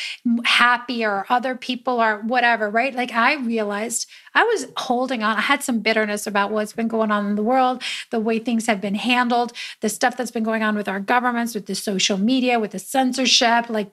happy 0.44 1.02
or 1.02 1.24
other 1.30 1.54
people 1.54 1.98
are 1.98 2.18
whatever, 2.18 2.68
right? 2.68 2.94
Like 2.94 3.12
I 3.12 3.36
realized 3.36 4.06
I 4.34 4.44
was 4.44 4.66
holding 4.76 5.22
on. 5.22 5.38
I 5.38 5.40
had 5.40 5.62
some 5.62 5.78
bitterness 5.78 6.26
about 6.26 6.50
what's 6.50 6.74
been 6.74 6.88
going 6.88 7.10
on 7.10 7.26
in 7.26 7.36
the 7.36 7.42
world, 7.42 7.82
the 8.10 8.20
way 8.20 8.38
things 8.38 8.66
have 8.66 8.82
been 8.82 8.96
handled, 8.96 9.52
the 9.80 9.88
stuff 9.88 10.16
that's 10.16 10.32
been 10.32 10.42
going 10.42 10.62
on 10.62 10.74
with 10.74 10.88
our 10.88 11.00
governments, 11.00 11.54
with 11.54 11.66
the 11.66 11.74
social 11.74 12.18
media, 12.18 12.58
with 12.58 12.72
the 12.72 12.78
censorship. 12.80 13.70
Like, 13.70 13.90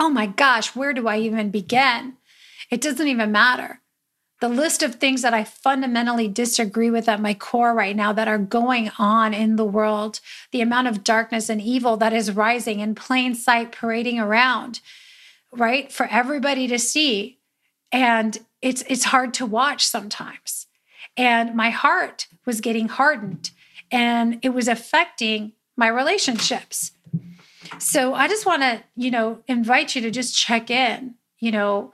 oh 0.00 0.08
my 0.08 0.26
gosh, 0.26 0.74
where 0.74 0.94
do 0.94 1.06
I 1.06 1.18
even 1.18 1.50
begin? 1.50 2.14
It 2.70 2.80
doesn't 2.80 3.06
even 3.06 3.30
matter 3.30 3.81
the 4.42 4.48
list 4.48 4.82
of 4.82 4.96
things 4.96 5.22
that 5.22 5.32
I 5.32 5.44
fundamentally 5.44 6.26
disagree 6.26 6.90
with 6.90 7.08
at 7.08 7.20
my 7.20 7.32
core 7.32 7.72
right 7.72 7.94
now 7.94 8.12
that 8.12 8.26
are 8.26 8.38
going 8.38 8.90
on 8.98 9.32
in 9.32 9.54
the 9.54 9.64
world, 9.64 10.18
the 10.50 10.60
amount 10.60 10.88
of 10.88 11.04
darkness 11.04 11.48
and 11.48 11.60
evil 11.60 11.96
that 11.98 12.12
is 12.12 12.32
rising 12.32 12.80
in 12.80 12.96
plain 12.96 13.36
sight, 13.36 13.70
parading 13.70 14.18
around, 14.18 14.80
right? 15.52 15.92
For 15.92 16.06
everybody 16.06 16.66
to 16.66 16.76
see. 16.80 17.38
And 17.92 18.36
it's 18.60 18.82
it's 18.88 19.04
hard 19.04 19.32
to 19.34 19.46
watch 19.46 19.86
sometimes. 19.86 20.66
And 21.16 21.54
my 21.54 21.70
heart 21.70 22.26
was 22.44 22.60
getting 22.60 22.88
hardened 22.88 23.52
and 23.92 24.40
it 24.42 24.48
was 24.48 24.66
affecting 24.66 25.52
my 25.76 25.86
relationships. 25.86 26.90
So 27.78 28.14
I 28.14 28.26
just 28.26 28.44
want 28.44 28.62
to, 28.62 28.82
you 28.96 29.12
know, 29.12 29.44
invite 29.46 29.94
you 29.94 30.02
to 30.02 30.10
just 30.10 30.36
check 30.36 30.68
in, 30.68 31.14
you 31.38 31.52
know, 31.52 31.92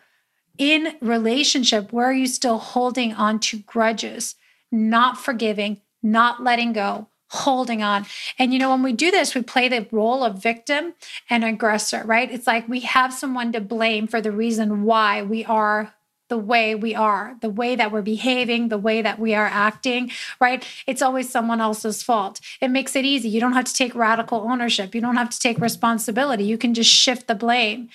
in 0.59 0.97
relationship, 1.01 1.92
where 1.92 2.07
are 2.07 2.12
you 2.12 2.27
still 2.27 2.59
holding 2.59 3.12
on 3.14 3.38
to 3.40 3.59
grudges, 3.61 4.35
not 4.71 5.18
forgiving, 5.18 5.81
not 6.03 6.42
letting 6.42 6.73
go, 6.73 7.09
holding 7.31 7.83
on? 7.83 8.07
And 8.38 8.53
you 8.53 8.59
know, 8.59 8.71
when 8.71 8.83
we 8.83 8.92
do 8.92 9.11
this, 9.11 9.35
we 9.35 9.42
play 9.42 9.68
the 9.68 9.87
role 9.90 10.23
of 10.23 10.42
victim 10.42 10.94
and 11.31 11.44
aggressor, 11.44 12.03
right? 12.05 12.31
It's 12.31 12.47
like 12.47 12.68
we 12.68 12.81
have 12.81 13.14
someone 13.14 13.53
to 13.53 13.61
blame 13.61 14.07
for 14.07 14.21
the 14.21 14.33
reason 14.33 14.83
why 14.83 15.23
we 15.23 15.44
are 15.44 15.94
the 16.29 16.38
way 16.38 16.75
we 16.75 16.94
are, 16.94 17.37
the 17.40 17.51
way 17.51 17.75
that 17.75 17.90
we're 17.90 18.03
behaving, 18.03 18.68
the 18.68 18.79
way 18.79 19.03
that 19.03 19.18
we 19.18 19.35
are 19.35 19.47
acting, 19.47 20.11
right? 20.40 20.64
It's 20.87 21.03
always 21.03 21.31
someone 21.31 21.61
else's 21.61 22.03
fault. 22.03 22.40
It 22.61 22.68
makes 22.68 22.94
it 22.94 23.05
easy. 23.05 23.29
You 23.29 23.40
don't 23.40 23.55
have 23.55 23.64
to 23.64 23.75
take 23.75 23.94
radical 23.94 24.40
ownership. 24.40 24.94
You 24.94 25.01
don't 25.01 25.16
have 25.16 25.31
to 25.31 25.38
take 25.38 25.59
responsibility. 25.59 26.44
You 26.44 26.59
can 26.59 26.75
just 26.75 26.90
shift 26.90 27.27
the 27.27 27.35
blame. 27.35 27.88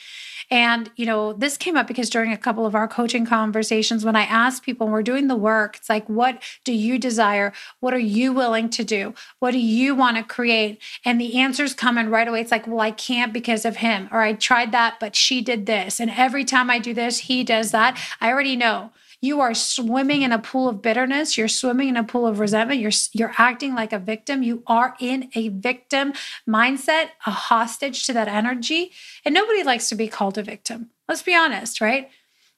And, 0.49 0.91
you 0.95 1.05
know, 1.05 1.33
this 1.33 1.57
came 1.57 1.75
up 1.75 1.87
because 1.87 2.09
during 2.09 2.31
a 2.31 2.37
couple 2.37 2.65
of 2.65 2.75
our 2.75 2.87
coaching 2.87 3.25
conversations, 3.25 4.05
when 4.05 4.15
I 4.15 4.23
asked 4.23 4.63
people, 4.63 4.87
we're 4.87 5.03
doing 5.03 5.27
the 5.27 5.35
work, 5.35 5.77
it's 5.77 5.89
like, 5.89 6.07
what 6.07 6.41
do 6.63 6.73
you 6.73 6.97
desire? 6.99 7.53
What 7.79 7.93
are 7.93 7.99
you 7.99 8.33
willing 8.33 8.69
to 8.71 8.83
do? 8.83 9.13
What 9.39 9.51
do 9.51 9.59
you 9.59 9.95
want 9.95 10.17
to 10.17 10.23
create? 10.23 10.81
And 11.05 11.19
the 11.19 11.39
answers 11.39 11.73
come 11.73 11.97
in 11.97 12.09
right 12.09 12.27
away. 12.27 12.41
It's 12.41 12.51
like, 12.51 12.67
well, 12.67 12.81
I 12.81 12.91
can't 12.91 13.33
because 13.33 13.65
of 13.65 13.77
him, 13.77 14.09
or 14.11 14.21
I 14.21 14.33
tried 14.33 14.71
that, 14.71 14.99
but 14.99 15.15
she 15.15 15.41
did 15.41 15.65
this. 15.65 15.99
And 15.99 16.11
every 16.11 16.45
time 16.45 16.69
I 16.69 16.79
do 16.79 16.93
this, 16.93 17.19
he 17.19 17.43
does 17.43 17.71
that. 17.71 17.99
I 18.19 18.29
already 18.29 18.55
know 18.55 18.91
you 19.23 19.39
are 19.39 19.53
swimming 19.53 20.21
in 20.21 20.33
a 20.33 20.37
pool 20.37 20.67
of 20.67 20.81
bitterness. 20.81 21.37
You're 21.37 21.47
swimming 21.47 21.87
in 21.87 21.95
a 21.95 22.03
pool 22.03 22.27
of 22.27 22.39
resentment. 22.39 22.81
You're 22.81 22.91
you're 23.13 23.33
acting 23.37 23.73
like 23.73 23.93
a 23.93 23.99
victim. 23.99 24.43
You 24.43 24.63
are 24.67 24.95
in 24.99 25.29
a 25.33 25.47
victim 25.47 26.11
mindset 26.47 27.11
a 27.25 27.31
hostage 27.31 28.05
to 28.07 28.13
that 28.13 28.27
energy. 28.27 28.91
And 29.23 29.33
nobody 29.33 29.63
likes 29.63 29.87
to 29.89 29.95
be 29.95 30.09
called 30.09 30.37
a 30.37 30.43
victim. 30.43 30.89
Let's 31.07 31.23
be 31.23 31.33
honest 31.33 31.79
right? 31.79 32.09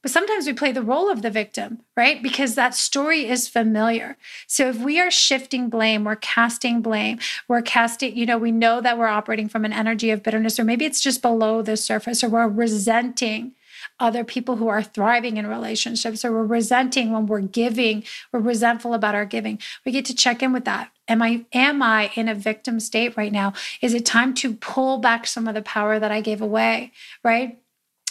But 0.02 0.12
sometimes 0.12 0.46
we 0.46 0.54
play 0.54 0.72
the 0.72 0.84
role 0.84 1.10
of 1.10 1.24
the 1.24 1.32
victim, 1.32 1.80
right? 1.98 2.22
Because 2.22 2.54
that 2.54 2.76
story 2.76 3.28
is 3.28 3.48
familiar. 3.48 4.18
So 4.46 4.70
if 4.70 4.78
we 4.78 5.00
are 5.00 5.10
shifting 5.10 5.68
blame, 5.68 6.04
we're 6.04 6.16
casting 6.16 6.82
blame, 6.82 7.18
we're 7.48 7.64
casting, 7.64 8.16
you 8.16 8.28
know, 8.28 8.38
we 8.38 8.52
know 8.52 8.82
that 8.82 9.00
we're 9.00 9.08
operating 9.08 9.50
from 9.50 9.66
an 9.66 9.74
energy 9.74 10.12
of 10.12 10.22
bitterness, 10.22 10.60
or 10.60 10.64
maybe 10.64 10.86
it's 10.86 11.02
just 11.02 11.24
below 11.24 11.64
the 11.64 11.76
surface, 11.76 12.24
or 12.24 12.30
we're 12.30 12.48
resenting 12.48 13.54
other 14.00 14.24
people 14.24 14.58
who 14.58 14.68
are 14.68 14.84
thriving 14.84 15.38
in 15.38 15.48
relationships. 15.48 16.26
Or 16.26 16.32
we're 16.32 16.46
resenting 16.46 17.12
when 17.12 17.26
we're 17.26 17.42
giving 17.42 18.04
we're 18.32 18.40
resentful 18.40 18.94
about 18.94 19.16
our 19.16 19.26
giving. 19.26 19.60
We 19.86 19.92
get 19.92 20.06
to 20.06 20.16
check 20.16 20.44
in 20.44 20.54
with 20.54 20.66
that. 20.66 20.92
Am 21.08 21.22
i 21.22 21.46
am 21.54 21.82
i 21.82 22.12
in 22.16 22.28
a 22.28 22.36
victim 22.36 22.80
state 22.80 23.16
right 23.16 23.32
now? 23.32 23.54
Is 23.82 23.94
it 23.94 24.06
time 24.06 24.34
to 24.36 24.54
pull 24.56 24.98
back 24.98 25.28
some 25.28 25.48
of 25.48 25.56
the 25.56 25.62
power 25.62 26.00
that 26.00 26.12
i 26.12 26.22
gave 26.22 26.42
away 26.42 26.92
right? 27.24 27.60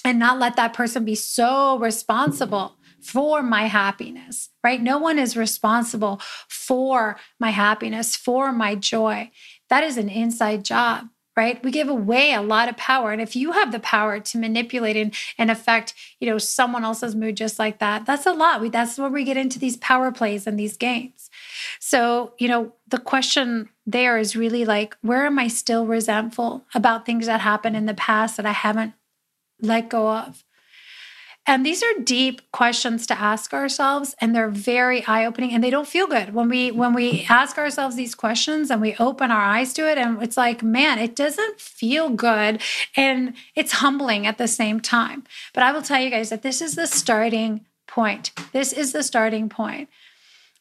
And 0.04 0.18
not 0.18 0.38
let 0.38 0.56
that 0.56 0.74
person 0.74 1.04
be 1.04 1.14
so 1.14 1.78
responsible 1.78 2.76
for 3.00 3.42
my 3.42 3.66
happiness, 3.66 4.50
right? 4.62 4.80
No 4.80 4.98
one 4.98 5.18
is 5.18 5.36
responsible 5.36 6.20
for 6.48 7.16
my 7.38 7.50
happiness, 7.50 8.16
for 8.16 8.52
my 8.52 8.74
joy. 8.74 9.30
That 9.68 9.84
is 9.84 9.96
an 9.96 10.08
inside 10.08 10.64
job 10.64 11.08
right? 11.36 11.62
We 11.64 11.70
give 11.70 11.88
away 11.88 12.32
a 12.32 12.42
lot 12.42 12.68
of 12.68 12.76
power 12.76 13.12
and 13.12 13.20
if 13.20 13.34
you 13.34 13.52
have 13.52 13.72
the 13.72 13.80
power 13.80 14.20
to 14.20 14.38
manipulate 14.38 14.96
and, 14.96 15.14
and 15.38 15.50
affect 15.50 15.94
you 16.20 16.28
know 16.28 16.38
someone 16.38 16.84
else's 16.84 17.14
mood 17.14 17.36
just 17.36 17.58
like 17.58 17.78
that 17.78 18.06
that's 18.06 18.26
a 18.26 18.32
lot. 18.32 18.60
We, 18.60 18.68
that's 18.68 18.98
where 18.98 19.10
we 19.10 19.24
get 19.24 19.36
into 19.36 19.58
these 19.58 19.76
power 19.78 20.12
plays 20.12 20.46
and 20.46 20.58
these 20.58 20.76
games. 20.76 21.30
So 21.80 22.32
you 22.38 22.48
know 22.48 22.72
the 22.88 22.98
question 22.98 23.68
there 23.86 24.18
is 24.18 24.36
really 24.36 24.64
like 24.64 24.96
where 25.02 25.26
am 25.26 25.38
i 25.38 25.48
still 25.48 25.86
resentful 25.86 26.64
about 26.74 27.04
things 27.04 27.26
that 27.26 27.40
happened 27.40 27.76
in 27.76 27.86
the 27.86 27.94
past 27.94 28.36
that 28.36 28.46
i 28.46 28.52
haven't 28.52 28.94
let 29.60 29.88
go 29.88 30.08
of 30.08 30.44
and 31.46 31.64
these 31.64 31.82
are 31.82 32.00
deep 32.02 32.40
questions 32.52 33.06
to 33.06 33.18
ask 33.18 33.52
ourselves 33.52 34.14
and 34.20 34.34
they're 34.34 34.48
very 34.48 35.04
eye-opening 35.06 35.52
and 35.52 35.62
they 35.62 35.70
don't 35.70 35.86
feel 35.86 36.06
good. 36.06 36.32
When 36.32 36.48
we 36.48 36.70
when 36.70 36.94
we 36.94 37.26
ask 37.28 37.58
ourselves 37.58 37.96
these 37.96 38.14
questions 38.14 38.70
and 38.70 38.80
we 38.80 38.96
open 38.98 39.30
our 39.30 39.42
eyes 39.42 39.74
to 39.74 39.90
it 39.90 39.98
and 39.98 40.22
it's 40.22 40.36
like, 40.36 40.62
man, 40.62 40.98
it 40.98 41.14
doesn't 41.14 41.60
feel 41.60 42.08
good 42.08 42.62
and 42.96 43.34
it's 43.54 43.72
humbling 43.72 44.26
at 44.26 44.38
the 44.38 44.48
same 44.48 44.80
time. 44.80 45.24
But 45.52 45.64
I 45.64 45.72
will 45.72 45.82
tell 45.82 46.00
you 46.00 46.10
guys 46.10 46.30
that 46.30 46.42
this 46.42 46.62
is 46.62 46.76
the 46.76 46.86
starting 46.86 47.66
point. 47.86 48.30
This 48.52 48.72
is 48.72 48.92
the 48.92 49.02
starting 49.02 49.48
point 49.48 49.88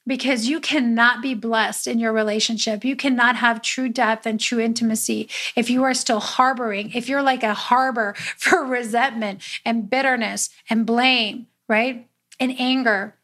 because 0.05 0.47
you 0.47 0.59
cannot 0.59 1.21
be 1.21 1.33
blessed 1.33 1.87
in 1.87 1.99
your 1.99 2.13
relationship. 2.13 2.83
You 2.83 2.95
cannot 2.95 3.37
have 3.37 3.61
true 3.61 3.89
depth 3.89 4.25
and 4.25 4.39
true 4.39 4.59
intimacy 4.59 5.29
if 5.55 5.69
you 5.69 5.83
are 5.83 5.93
still 5.93 6.19
harboring, 6.19 6.91
if 6.93 7.07
you're 7.07 7.23
like 7.23 7.43
a 7.43 7.53
harbor 7.53 8.13
for 8.37 8.63
resentment 8.63 9.41
and 9.65 9.89
bitterness 9.89 10.49
and 10.69 10.85
blame, 10.85 11.47
right? 11.67 12.07
And 12.39 12.59
anger 12.59 13.15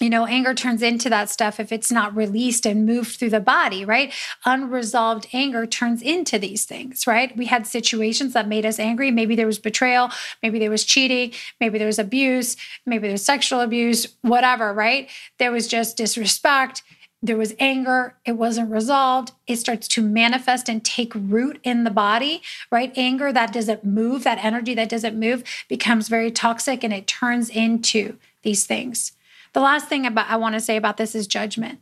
you 0.00 0.10
know, 0.10 0.26
anger 0.26 0.54
turns 0.54 0.82
into 0.82 1.08
that 1.10 1.30
stuff 1.30 1.60
if 1.60 1.72
it's 1.72 1.92
not 1.92 2.14
released 2.16 2.66
and 2.66 2.86
moved 2.86 3.18
through 3.18 3.30
the 3.30 3.40
body, 3.40 3.84
right? 3.84 4.12
Unresolved 4.44 5.26
anger 5.32 5.66
turns 5.66 6.02
into 6.02 6.38
these 6.38 6.64
things, 6.64 7.06
right? 7.06 7.36
We 7.36 7.46
had 7.46 7.66
situations 7.66 8.32
that 8.32 8.48
made 8.48 8.66
us 8.66 8.78
angry. 8.78 9.10
Maybe 9.10 9.36
there 9.36 9.46
was 9.46 9.58
betrayal, 9.58 10.10
maybe 10.42 10.58
there 10.58 10.70
was 10.70 10.84
cheating, 10.84 11.32
maybe 11.60 11.78
there 11.78 11.86
was 11.86 11.98
abuse, 11.98 12.56
maybe 12.86 13.02
there 13.02 13.12
was 13.12 13.24
sexual 13.24 13.60
abuse, 13.60 14.14
whatever, 14.22 14.72
right? 14.72 15.08
There 15.38 15.52
was 15.52 15.68
just 15.68 15.96
disrespect. 15.96 16.82
There 17.24 17.36
was 17.36 17.54
anger, 17.60 18.16
it 18.24 18.32
wasn't 18.32 18.72
resolved. 18.72 19.30
It 19.46 19.56
starts 19.56 19.86
to 19.88 20.02
manifest 20.02 20.68
and 20.68 20.84
take 20.84 21.14
root 21.14 21.60
in 21.62 21.84
the 21.84 21.90
body, 21.90 22.42
right? 22.72 22.92
Anger 22.96 23.32
that 23.32 23.52
doesn't 23.52 23.84
move, 23.84 24.24
that 24.24 24.44
energy 24.44 24.74
that 24.74 24.88
doesn't 24.88 25.18
move 25.18 25.44
becomes 25.68 26.08
very 26.08 26.32
toxic 26.32 26.82
and 26.82 26.92
it 26.92 27.06
turns 27.06 27.48
into 27.48 28.18
these 28.42 28.64
things. 28.64 29.12
The 29.52 29.60
last 29.60 29.88
thing 29.88 30.06
about 30.06 30.30
I 30.30 30.36
want 30.36 30.54
to 30.54 30.60
say 30.60 30.76
about 30.76 30.96
this 30.96 31.14
is 31.14 31.26
judgment, 31.26 31.80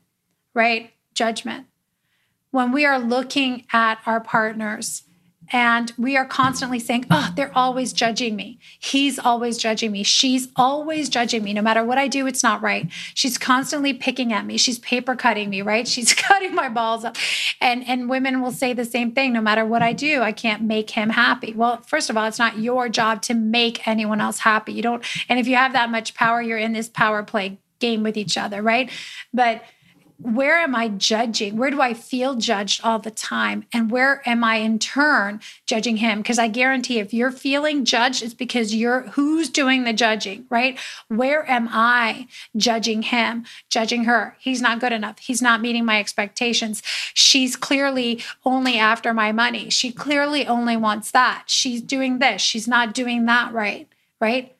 right? 0.55 0.93
Judgment. 1.15 1.67
When 2.51 2.73
we 2.73 2.85
are 2.85 2.99
looking 2.99 3.65
at 3.73 4.01
our 4.07 4.21
partners 4.21 5.05
and 5.51 5.93
we 5.99 6.17
are 6.17 6.25
constantly 6.25 6.79
saying, 6.79 7.07
Oh, 7.11 7.33
they're 7.35 7.57
always 7.57 7.93
judging 7.93 8.37
me. 8.37 8.59
He's 8.79 9.19
always 9.19 9.59
judging 9.59 9.93
me. 9.93 10.03
She's 10.03 10.49
always 10.57 11.09
judging 11.09 11.43
me. 11.43 11.53
No 11.53 11.63
matter 11.63 11.85
what 11.85 11.99
I 11.99 12.09
do, 12.09 12.27
it's 12.27 12.43
not 12.43 12.63
right. 12.63 12.89
She's 13.15 13.39
constantly 13.39 13.93
picking 13.93 14.33
at 14.33 14.47
me. 14.47 14.57
She's 14.57 14.79
paper 14.79 15.17
cutting 15.17 15.51
me, 15.51 15.63
right? 15.63 15.87
She's 16.01 16.15
cutting 16.15 16.55
my 16.55 16.69
balls 16.69 17.05
up. 17.05 17.17
And, 17.61 17.87
and 17.89 18.09
women 18.09 18.41
will 18.41 18.53
say 18.53 18.73
the 18.73 18.85
same 18.85 19.13
thing 19.13 19.33
no 19.33 19.41
matter 19.41 19.65
what 19.65 19.83
I 19.83 19.93
do, 19.93 20.23
I 20.23 20.33
can't 20.33 20.63
make 20.63 20.91
him 20.91 21.11
happy. 21.11 21.53
Well, 21.55 21.81
first 21.87 22.11
of 22.11 22.17
all, 22.17 22.27
it's 22.27 22.39
not 22.39 22.59
your 22.59 22.89
job 22.89 23.23
to 23.23 23.35
make 23.35 23.87
anyone 23.87 24.21
else 24.21 24.39
happy. 24.39 24.73
You 24.73 24.83
don't, 24.83 25.05
and 25.29 25.39
if 25.39 25.47
you 25.47 25.57
have 25.57 25.73
that 25.73 25.91
much 25.91 26.15
power, 26.15 26.41
you're 26.41 26.59
in 26.59 26.73
this 26.73 26.89
power 26.89 27.23
play 27.23 27.59
game 27.81 28.03
with 28.03 28.17
each 28.17 28.37
other, 28.37 28.63
right? 28.63 28.91
But 29.33 29.63
where 30.23 30.59
am 30.59 30.75
I 30.75 30.89
judging? 30.89 31.57
Where 31.57 31.71
do 31.71 31.81
I 31.81 31.95
feel 31.95 32.35
judged 32.35 32.83
all 32.85 32.99
the 32.99 33.11
time? 33.11 33.65
And 33.73 33.91
where 33.91 34.23
am 34.29 34.45
I 34.45 34.57
in 34.57 34.79
turn 34.79 35.41
judging 35.67 35.97
him? 35.97 36.19
Because 36.19 36.39
I 36.39 36.49
guarantee 36.49 36.99
if 36.99 37.15
you're 37.15 37.31
feeling 37.31 37.85
judged, 37.87 38.23
it's 38.23 38.35
because 38.35 38.75
you're 38.75 39.03
who's 39.09 39.49
doing 39.49 39.85
the 39.85 39.95
judging, 39.95 40.45
right? 40.51 40.79
Where 41.09 41.49
am 41.51 41.69
I 41.71 42.29
judging 42.55 43.03
him, 43.03 43.47
judging 43.71 44.05
her? 44.05 44.37
He's 44.39 44.61
not 44.61 44.79
good 44.81 44.93
enough. 44.93 45.19
He's 45.21 45.41
not 45.41 45.63
meeting 45.63 45.87
my 45.87 45.99
expectations. 45.99 46.83
She's 47.15 47.57
clearly 47.57 48.23
only 48.45 48.79
after 48.79 49.15
my 49.15 49.33
money. 49.33 49.71
She 49.71 49.91
clearly 49.91 50.47
only 50.47 50.77
wants 50.77 51.11
that. 51.13 51.45
She's 51.47 51.81
doing 51.81 52.19
this. 52.19 52.43
She's 52.43 52.69
not 52.69 52.93
doing 52.93 53.25
that 53.27 53.53
right, 53.55 53.89
right? 54.21 54.55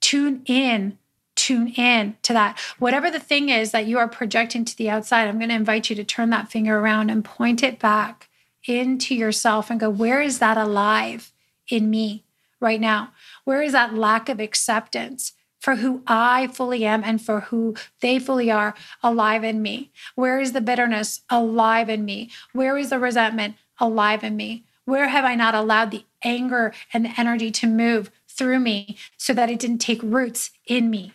Tune 0.00 0.42
in 0.46 0.98
tune 1.44 1.68
in 1.68 2.16
to 2.22 2.32
that. 2.32 2.58
Whatever 2.78 3.10
the 3.10 3.20
thing 3.20 3.50
is 3.50 3.70
that 3.72 3.86
you 3.86 3.98
are 3.98 4.08
projecting 4.08 4.64
to 4.64 4.76
the 4.76 4.88
outside, 4.88 5.28
I'm 5.28 5.38
going 5.38 5.50
to 5.50 5.54
invite 5.54 5.90
you 5.90 5.96
to 5.96 6.04
turn 6.04 6.30
that 6.30 6.50
finger 6.50 6.78
around 6.78 7.10
and 7.10 7.22
point 7.22 7.62
it 7.62 7.78
back 7.78 8.30
into 8.66 9.14
yourself 9.14 9.68
and 9.68 9.78
go, 9.78 9.90
where 9.90 10.22
is 10.22 10.38
that 10.38 10.56
alive 10.56 11.32
in 11.68 11.90
me 11.90 12.24
right 12.60 12.80
now? 12.80 13.12
Where 13.44 13.60
is 13.60 13.72
that 13.72 13.92
lack 13.92 14.30
of 14.30 14.40
acceptance? 14.40 15.32
For 15.60 15.76
who 15.76 16.02
I 16.06 16.46
fully 16.46 16.84
am 16.84 17.02
and 17.04 17.20
for 17.20 17.40
who 17.40 17.74
they 18.00 18.18
fully 18.18 18.50
are 18.50 18.74
alive 19.02 19.44
in 19.44 19.60
me? 19.60 19.90
Where 20.14 20.40
is 20.40 20.52
the 20.52 20.60
bitterness 20.60 21.20
alive 21.28 21.90
in 21.90 22.04
me? 22.04 22.30
Where 22.52 22.78
is 22.78 22.90
the 22.90 22.98
resentment 22.98 23.56
alive 23.78 24.24
in 24.24 24.36
me? 24.36 24.64
Where 24.84 25.08
have 25.08 25.24
I 25.24 25.34
not 25.34 25.54
allowed 25.54 25.90
the 25.90 26.04
anger 26.22 26.72
and 26.92 27.04
the 27.04 27.18
energy 27.18 27.50
to 27.50 27.66
move 27.66 28.10
through 28.28 28.60
me 28.60 28.96
so 29.16 29.32
that 29.34 29.50
it 29.50 29.58
didn't 29.58 29.78
take 29.78 30.02
roots 30.02 30.50
in 30.66 30.90
me? 30.90 31.12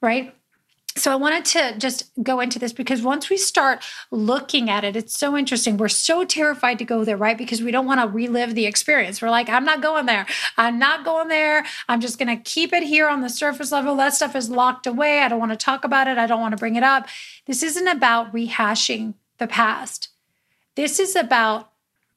Right? 0.00 0.34
So 0.96 1.12
I 1.12 1.16
wanted 1.16 1.44
to 1.46 1.78
just 1.78 2.10
go 2.20 2.40
into 2.40 2.58
this 2.58 2.72
because 2.72 3.00
once 3.00 3.30
we 3.30 3.36
start 3.36 3.84
looking 4.10 4.68
at 4.68 4.82
it, 4.82 4.96
it's 4.96 5.16
so 5.16 5.36
interesting. 5.36 5.76
We're 5.76 5.88
so 5.88 6.24
terrified 6.24 6.80
to 6.80 6.84
go 6.84 7.04
there, 7.04 7.16
right? 7.16 7.38
Because 7.38 7.62
we 7.62 7.70
don't 7.70 7.86
want 7.86 8.00
to 8.00 8.08
relive 8.08 8.56
the 8.56 8.66
experience. 8.66 9.22
We're 9.22 9.30
like, 9.30 9.48
I'm 9.48 9.64
not 9.64 9.82
going 9.82 10.06
there. 10.06 10.26
I'm 10.56 10.80
not 10.80 11.04
going 11.04 11.28
there. 11.28 11.64
I'm 11.88 12.00
just 12.00 12.18
going 12.18 12.36
to 12.36 12.42
keep 12.42 12.72
it 12.72 12.82
here 12.82 13.08
on 13.08 13.20
the 13.20 13.30
surface 13.30 13.70
level. 13.70 13.94
That 13.94 14.14
stuff 14.14 14.34
is 14.34 14.50
locked 14.50 14.86
away. 14.86 15.20
I 15.20 15.28
don't 15.28 15.38
want 15.38 15.52
to 15.52 15.56
talk 15.56 15.84
about 15.84 16.08
it. 16.08 16.18
I 16.18 16.26
don't 16.26 16.40
want 16.40 16.52
to 16.52 16.58
bring 16.58 16.74
it 16.74 16.82
up. 16.82 17.06
This 17.46 17.62
isn't 17.62 17.88
about 17.88 18.32
rehashing 18.32 19.14
the 19.38 19.46
past. 19.46 20.08
This 20.74 20.98
is 20.98 21.14
about 21.14 21.70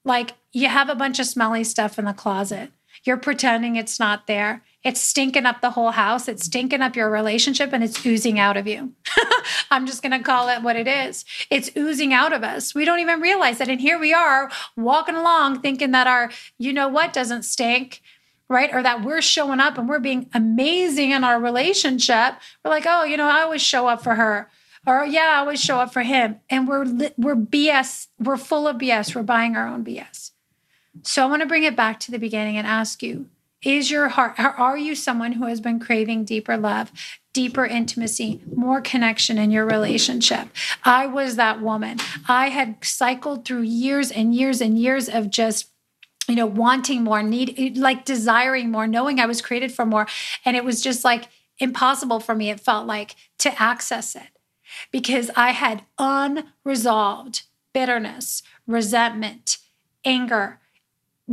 like 0.04 0.34
you 0.52 0.68
have 0.68 0.90
a 0.90 0.96
bunch 0.96 1.20
of 1.20 1.28
smelly 1.28 1.64
stuff 1.64 2.00
in 2.00 2.06
the 2.06 2.14
closet. 2.14 2.72
You're 3.04 3.18
pretending 3.18 3.76
it's 3.76 4.00
not 4.00 4.28
there 4.28 4.64
it's 4.84 5.00
stinking 5.00 5.46
up 5.46 5.62
the 5.62 5.72
whole 5.72 5.92
house. 5.92 6.28
It's 6.28 6.46
stinking 6.46 6.82
up 6.82 6.96
your 6.96 7.10
relationship 7.10 7.72
and 7.72 7.84
it's 7.84 8.06
oozing 8.06 8.38
out 8.38 8.58
of 8.58 8.68
you. 8.68 8.94
I'm 9.72 9.86
just 9.86 10.04
going 10.04 10.12
to 10.12 10.20
call 10.20 10.50
it 10.50 10.62
what 10.62 10.76
it 10.76 10.88
is. 10.88 11.24
It's 11.50 11.72
oozing 11.78 12.14
out 12.14 12.34
of 12.34 12.44
us. 12.44 12.76
We 12.76 12.84
don't 12.84 13.00
even 13.00 13.22
realize 13.22 13.60
that. 13.60 13.70
And 13.70 13.80
here 13.80 13.98
we 13.98 14.14
are 14.14 14.52
walking 14.76 15.16
along 15.16 15.62
thinking 15.62 15.92
that 15.92 16.08
our, 16.08 16.32
you 16.58 16.74
know 16.74 16.90
what, 16.90 17.14
doesn't 17.14 17.44
stink, 17.44 18.02
right? 18.50 18.74
Or 18.74 18.84
that 18.84 19.04
we're 19.04 19.22
showing 19.22 19.62
up 19.62 19.78
and 19.78 19.88
we're 19.88 20.00
being 20.00 20.30
amazing 20.34 21.12
in 21.12 21.24
our 21.24 21.40
relationship. 21.40 22.36
We're 22.64 22.72
like, 22.72 22.86
oh, 22.86 23.06
you 23.06 23.16
know, 23.16 23.28
I 23.28 23.42
always 23.42 23.62
show 23.62 23.88
up 23.88 24.04
for 24.04 24.16
her. 24.16 24.50
Or 24.86 25.06
yeah, 25.06 25.36
I 25.36 25.38
always 25.38 25.62
show 25.62 25.80
up 25.80 25.94
for 25.94 26.02
him. 26.02 26.42
And 26.50 26.68
we're 26.68 26.84
we're 27.16 27.38
BS. 27.38 28.08
We're 28.20 28.36
full 28.36 28.68
of 28.68 28.76
BS. 28.76 29.16
We're 29.16 29.24
buying 29.24 29.56
our 29.56 29.66
own 29.66 29.86
BS. 29.86 30.33
So 31.02 31.24
I 31.24 31.26
want 31.26 31.42
to 31.42 31.48
bring 31.48 31.64
it 31.64 31.76
back 31.76 32.00
to 32.02 32.12
the 32.12 32.20
beginning 32.20 32.58
and 32.58 32.68
ask 32.68 33.02
you 33.02 33.28
is 33.64 33.90
your 33.90 34.10
heart, 34.10 34.38
are 34.38 34.78
you 34.78 34.94
someone 34.94 35.34
who 35.34 35.46
has 35.46 35.62
been 35.62 35.80
craving 35.80 36.26
deeper 36.26 36.58
love, 36.58 36.92
deeper 37.32 37.66
intimacy, 37.66 38.42
more 38.54 38.82
connection 38.82 39.38
in 39.38 39.52
your 39.52 39.66
relationship? 39.66 40.50
I 40.84 41.08
was 41.08 41.38
that 41.38 41.62
woman. 41.62 42.00
I 42.28 42.50
had 42.50 42.84
cycled 42.84 43.46
through 43.46 43.62
years 43.62 44.12
and 44.12 44.36
years 44.36 44.60
and 44.60 44.78
years 44.78 45.08
of 45.08 45.30
just 45.30 45.70
you 46.28 46.36
know 46.36 46.46
wanting 46.46 47.04
more 47.04 47.22
need 47.22 47.78
like 47.78 48.06
desiring 48.06 48.72
more 48.72 48.88
knowing 48.88 49.20
i 49.20 49.26
was 49.26 49.42
created 49.42 49.74
for 49.74 49.86
more 49.86 50.08
and 50.46 50.56
it 50.56 50.64
was 50.64 50.82
just 50.82 51.04
like 51.04 51.28
impossible 51.60 52.22
for 52.22 52.34
me 52.34 52.50
it 52.50 52.62
felt 52.62 52.88
like 52.88 53.16
to 53.38 53.62
access 53.62 54.16
it 54.16 54.30
because 54.90 55.30
i 55.36 55.52
had 55.52 55.84
unresolved 56.00 57.44
bitterness 57.74 58.42
resentment 58.66 59.58
anger 60.06 60.62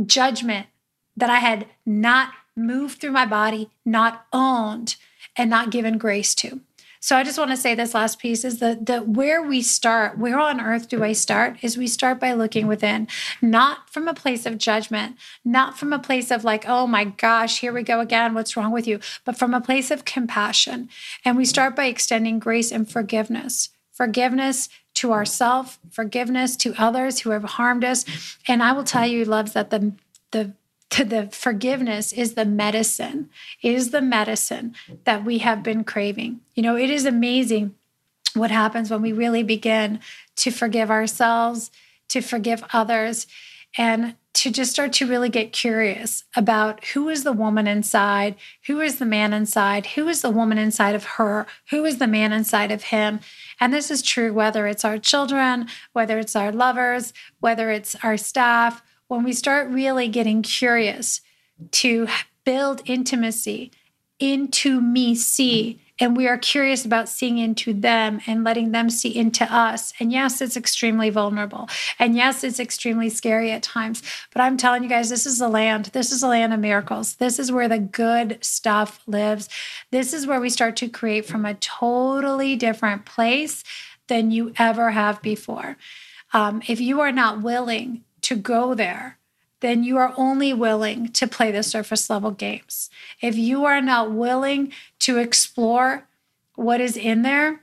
judgment 0.05 0.67
that 1.15 1.29
I 1.29 1.39
had 1.39 1.67
not 1.85 2.33
moved 2.55 2.99
through 2.99 3.11
my 3.11 3.25
body, 3.25 3.69
not 3.85 4.25
owned, 4.31 4.95
and 5.37 5.49
not 5.49 5.71
given 5.71 5.97
grace 5.97 6.35
to. 6.35 6.61
So 7.03 7.15
I 7.15 7.23
just 7.23 7.39
want 7.39 7.49
to 7.49 7.57
say 7.57 7.73
this 7.73 7.95
last 7.95 8.19
piece 8.19 8.45
is 8.45 8.59
that 8.59 8.85
the 8.85 8.99
where 8.99 9.41
we 9.41 9.63
start, 9.63 10.19
where 10.19 10.39
on 10.39 10.61
earth 10.61 10.87
do 10.87 11.03
I 11.03 11.13
start? 11.13 11.57
Is 11.63 11.75
we 11.75 11.87
start 11.87 12.19
by 12.19 12.33
looking 12.33 12.67
within, 12.67 13.07
not 13.41 13.89
from 13.89 14.07
a 14.07 14.13
place 14.13 14.45
of 14.45 14.59
judgment, 14.59 15.15
not 15.43 15.79
from 15.79 15.93
a 15.93 15.99
place 15.99 16.29
of 16.29 16.43
like, 16.43 16.65
oh 16.67 16.85
my 16.85 17.05
gosh, 17.05 17.59
here 17.59 17.73
we 17.73 17.81
go 17.81 18.01
again, 18.01 18.35
what's 18.35 18.55
wrong 18.55 18.71
with 18.71 18.85
you? 18.85 18.99
But 19.25 19.35
from 19.35 19.55
a 19.55 19.61
place 19.61 19.89
of 19.89 20.05
compassion. 20.05 20.89
And 21.25 21.37
we 21.37 21.45
start 21.45 21.75
by 21.75 21.85
extending 21.85 22.37
grace 22.37 22.71
and 22.71 22.87
forgiveness. 22.87 23.69
Forgiveness 23.91 24.69
to 25.01 25.11
ourselves, 25.11 25.79
forgiveness 25.89 26.55
to 26.55 26.75
others 26.77 27.19
who 27.19 27.31
have 27.31 27.43
harmed 27.43 27.83
us. 27.83 28.05
And 28.47 28.61
I 28.61 28.71
will 28.71 28.83
tell 28.83 29.07
you, 29.07 29.25
loves, 29.25 29.53
that 29.53 29.71
the 29.71 29.93
the 30.29 30.53
the 31.03 31.29
forgiveness 31.31 32.13
is 32.13 32.33
the 32.33 32.45
medicine, 32.45 33.29
is 33.63 33.91
the 33.91 34.01
medicine 34.01 34.75
that 35.05 35.25
we 35.25 35.39
have 35.39 35.63
been 35.63 35.83
craving. 35.83 36.41
You 36.53 36.63
know, 36.63 36.77
it 36.77 36.89
is 36.89 37.05
amazing 37.05 37.73
what 38.35 38.51
happens 38.51 38.91
when 38.91 39.01
we 39.01 39.11
really 39.11 39.41
begin 39.41 39.99
to 40.37 40.51
forgive 40.51 40.91
ourselves, 40.91 41.71
to 42.09 42.21
forgive 42.21 42.63
others, 42.71 43.25
and 43.77 44.15
to 44.33 44.49
just 44.49 44.71
start 44.71 44.93
to 44.93 45.07
really 45.07 45.29
get 45.29 45.51
curious 45.51 46.23
about 46.35 46.85
who 46.85 47.09
is 47.09 47.23
the 47.23 47.33
woman 47.33 47.67
inside, 47.67 48.35
who 48.67 48.79
is 48.79 48.97
the 48.97 49.05
man 49.05 49.33
inside, 49.33 49.85
who 49.87 50.07
is 50.07 50.21
the 50.21 50.29
woman 50.29 50.57
inside 50.57 50.95
of 50.95 51.03
her, 51.03 51.45
who 51.69 51.83
is 51.83 51.97
the 51.97 52.07
man 52.07 52.31
inside 52.31 52.71
of 52.71 52.83
him. 52.83 53.19
And 53.59 53.73
this 53.73 53.91
is 53.91 54.01
true 54.01 54.33
whether 54.33 54.67
it's 54.67 54.85
our 54.85 54.97
children, 54.97 55.67
whether 55.93 56.17
it's 56.17 56.35
our 56.35 56.51
lovers, 56.51 57.13
whether 57.39 57.71
it's 57.71 57.95
our 58.03 58.17
staff. 58.17 58.81
When 59.07 59.23
we 59.23 59.33
start 59.33 59.69
really 59.69 60.07
getting 60.07 60.41
curious 60.41 61.21
to 61.71 62.07
build 62.45 62.81
intimacy 62.85 63.71
into 64.19 64.79
me, 64.79 65.15
see 65.15 65.81
and 66.01 66.17
we 66.17 66.27
are 66.27 66.37
curious 66.37 66.83
about 66.83 67.07
seeing 67.07 67.37
into 67.37 67.73
them 67.73 68.19
and 68.25 68.43
letting 68.43 68.71
them 68.71 68.89
see 68.89 69.15
into 69.15 69.45
us. 69.53 69.93
And 69.99 70.11
yes, 70.11 70.41
it's 70.41 70.57
extremely 70.57 71.11
vulnerable. 71.11 71.69
And 71.99 72.15
yes, 72.15 72.43
it's 72.43 72.59
extremely 72.59 73.07
scary 73.07 73.51
at 73.51 73.61
times. 73.61 74.01
But 74.33 74.41
I'm 74.41 74.57
telling 74.57 74.81
you 74.81 74.89
guys, 74.89 75.09
this 75.09 75.27
is 75.27 75.37
the 75.37 75.47
land. 75.47 75.85
This 75.93 76.11
is 76.11 76.21
the 76.21 76.27
land 76.27 76.53
of 76.53 76.59
miracles. 76.59 77.15
This 77.15 77.37
is 77.37 77.51
where 77.51 77.69
the 77.69 77.77
good 77.77 78.39
stuff 78.41 79.01
lives. 79.05 79.47
This 79.91 80.11
is 80.11 80.25
where 80.25 80.41
we 80.41 80.49
start 80.49 80.75
to 80.77 80.89
create 80.89 81.25
from 81.27 81.45
a 81.45 81.53
totally 81.53 82.55
different 82.55 83.05
place 83.05 83.63
than 84.07 84.31
you 84.31 84.53
ever 84.57 84.91
have 84.91 85.21
before. 85.21 85.77
Um, 86.33 86.63
if 86.67 86.81
you 86.81 86.99
are 87.01 87.11
not 87.11 87.43
willing 87.43 88.03
to 88.21 88.35
go 88.35 88.73
there, 88.73 89.19
then 89.61 89.83
you 89.83 89.97
are 89.97 90.13
only 90.17 90.53
willing 90.53 91.07
to 91.09 91.27
play 91.27 91.51
the 91.51 91.63
surface 91.63 92.09
level 92.09 92.31
games. 92.31 92.89
If 93.21 93.37
you 93.37 93.65
are 93.65 93.81
not 93.81 94.11
willing 94.11 94.73
to 94.99 95.17
explore 95.17 96.07
what 96.55 96.81
is 96.81 96.97
in 96.97 97.21
there 97.21 97.61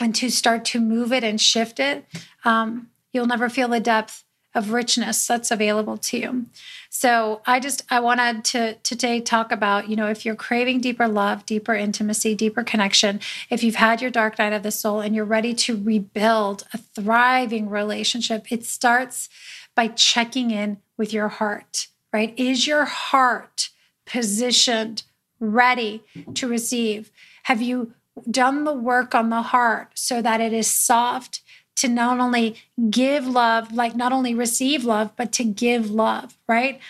and 0.00 0.14
to 0.14 0.30
start 0.30 0.64
to 0.66 0.80
move 0.80 1.12
it 1.12 1.24
and 1.24 1.40
shift 1.40 1.80
it, 1.80 2.06
um, 2.44 2.88
you'll 3.12 3.26
never 3.26 3.48
feel 3.48 3.68
the 3.68 3.80
depth 3.80 4.24
of 4.54 4.72
richness 4.72 5.26
that's 5.26 5.50
available 5.50 5.98
to 5.98 6.16
you. 6.16 6.46
So 6.88 7.42
I 7.44 7.58
just 7.58 7.82
I 7.90 7.98
wanted 7.98 8.44
to 8.44 8.74
today 8.84 9.20
talk 9.20 9.50
about, 9.50 9.88
you 9.88 9.96
know, 9.96 10.08
if 10.08 10.24
you're 10.24 10.36
craving 10.36 10.80
deeper 10.80 11.08
love, 11.08 11.44
deeper 11.44 11.74
intimacy, 11.74 12.36
deeper 12.36 12.62
connection, 12.62 13.18
if 13.50 13.64
you've 13.64 13.74
had 13.74 14.00
your 14.00 14.12
dark 14.12 14.38
night 14.38 14.52
of 14.52 14.62
the 14.62 14.70
soul 14.70 15.00
and 15.00 15.14
you're 15.14 15.24
ready 15.24 15.54
to 15.54 15.82
rebuild 15.82 16.64
a 16.72 16.78
thriving 16.78 17.68
relationship, 17.68 18.52
it 18.52 18.64
starts 18.64 19.28
by 19.74 19.88
checking 19.88 20.50
in 20.50 20.78
with 20.96 21.12
your 21.12 21.28
heart, 21.28 21.88
right? 22.12 22.34
Is 22.38 22.66
your 22.66 22.84
heart 22.84 23.70
positioned, 24.06 25.02
ready 25.40 26.02
to 26.34 26.48
receive? 26.48 27.10
Have 27.44 27.60
you 27.60 27.92
done 28.30 28.64
the 28.64 28.72
work 28.72 29.14
on 29.14 29.30
the 29.30 29.42
heart 29.42 29.90
so 29.94 30.22
that 30.22 30.40
it 30.40 30.52
is 30.52 30.68
soft 30.68 31.40
to 31.76 31.88
not 31.88 32.20
only 32.20 32.56
give 32.90 33.26
love, 33.26 33.72
like 33.72 33.96
not 33.96 34.12
only 34.12 34.34
receive 34.34 34.84
love, 34.84 35.10
but 35.16 35.32
to 35.32 35.44
give 35.44 35.90
love, 35.90 36.38
right? 36.46 36.80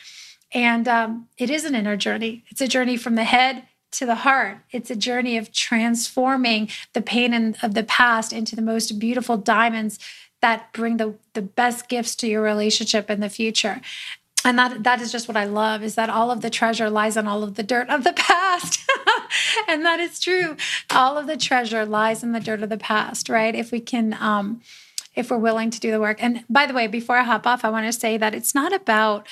And 0.52 0.86
um, 0.86 1.28
it 1.38 1.50
is 1.50 1.64
an 1.64 1.74
inner 1.74 1.96
journey. 1.96 2.44
It's 2.48 2.60
a 2.60 2.68
journey 2.68 2.96
from 2.96 3.14
the 3.14 3.24
head 3.24 3.64
to 3.92 4.06
the 4.06 4.16
heart. 4.16 4.58
It's 4.70 4.90
a 4.90 4.96
journey 4.96 5.36
of 5.36 5.52
transforming 5.52 6.68
the 6.92 7.00
pain 7.00 7.32
in, 7.32 7.56
of 7.62 7.74
the 7.74 7.84
past 7.84 8.32
into 8.32 8.54
the 8.54 8.62
most 8.62 8.98
beautiful 8.98 9.36
diamonds 9.36 9.98
that 10.44 10.70
bring 10.74 10.98
the, 10.98 11.14
the 11.32 11.40
best 11.40 11.88
gifts 11.88 12.14
to 12.14 12.26
your 12.26 12.42
relationship 12.42 13.08
in 13.08 13.20
the 13.20 13.30
future. 13.30 13.80
And 14.44 14.58
that 14.58 14.82
that 14.82 15.00
is 15.00 15.10
just 15.10 15.26
what 15.26 15.38
i 15.38 15.46
love 15.46 15.82
is 15.82 15.94
that 15.94 16.10
all 16.10 16.30
of 16.30 16.42
the 16.42 16.50
treasure 16.50 16.90
lies 16.90 17.16
on 17.16 17.26
all 17.26 17.42
of 17.42 17.54
the 17.54 17.62
dirt 17.62 17.88
of 17.88 18.04
the 18.04 18.12
past. 18.12 18.78
And 19.68 19.84
that 19.84 20.00
is 20.00 20.20
true. 20.20 20.56
All 20.90 21.16
of 21.16 21.26
the 21.26 21.36
treasure 21.36 21.84
lies 21.86 22.22
in 22.22 22.32
the 22.32 22.40
dirt 22.40 22.62
of 22.62 22.68
the 22.68 22.76
past 22.76 23.30
right? 23.30 23.54
If 23.54 23.72
we 23.72 23.80
can 23.80 24.18
um 24.20 24.60
if 25.14 25.30
we're 25.30 25.38
willing 25.38 25.70
to 25.70 25.80
do 25.80 25.90
the 25.90 25.98
work. 25.98 26.22
And 26.22 26.44
by 26.50 26.66
the 26.66 26.74
way 26.74 26.88
before 26.88 27.16
i 27.16 27.22
hop 27.22 27.46
off 27.46 27.64
i 27.64 27.70
want 27.70 27.86
to 27.86 27.98
say 27.98 28.18
that 28.18 28.34
it's 28.34 28.54
not 28.54 28.74
about 28.74 29.26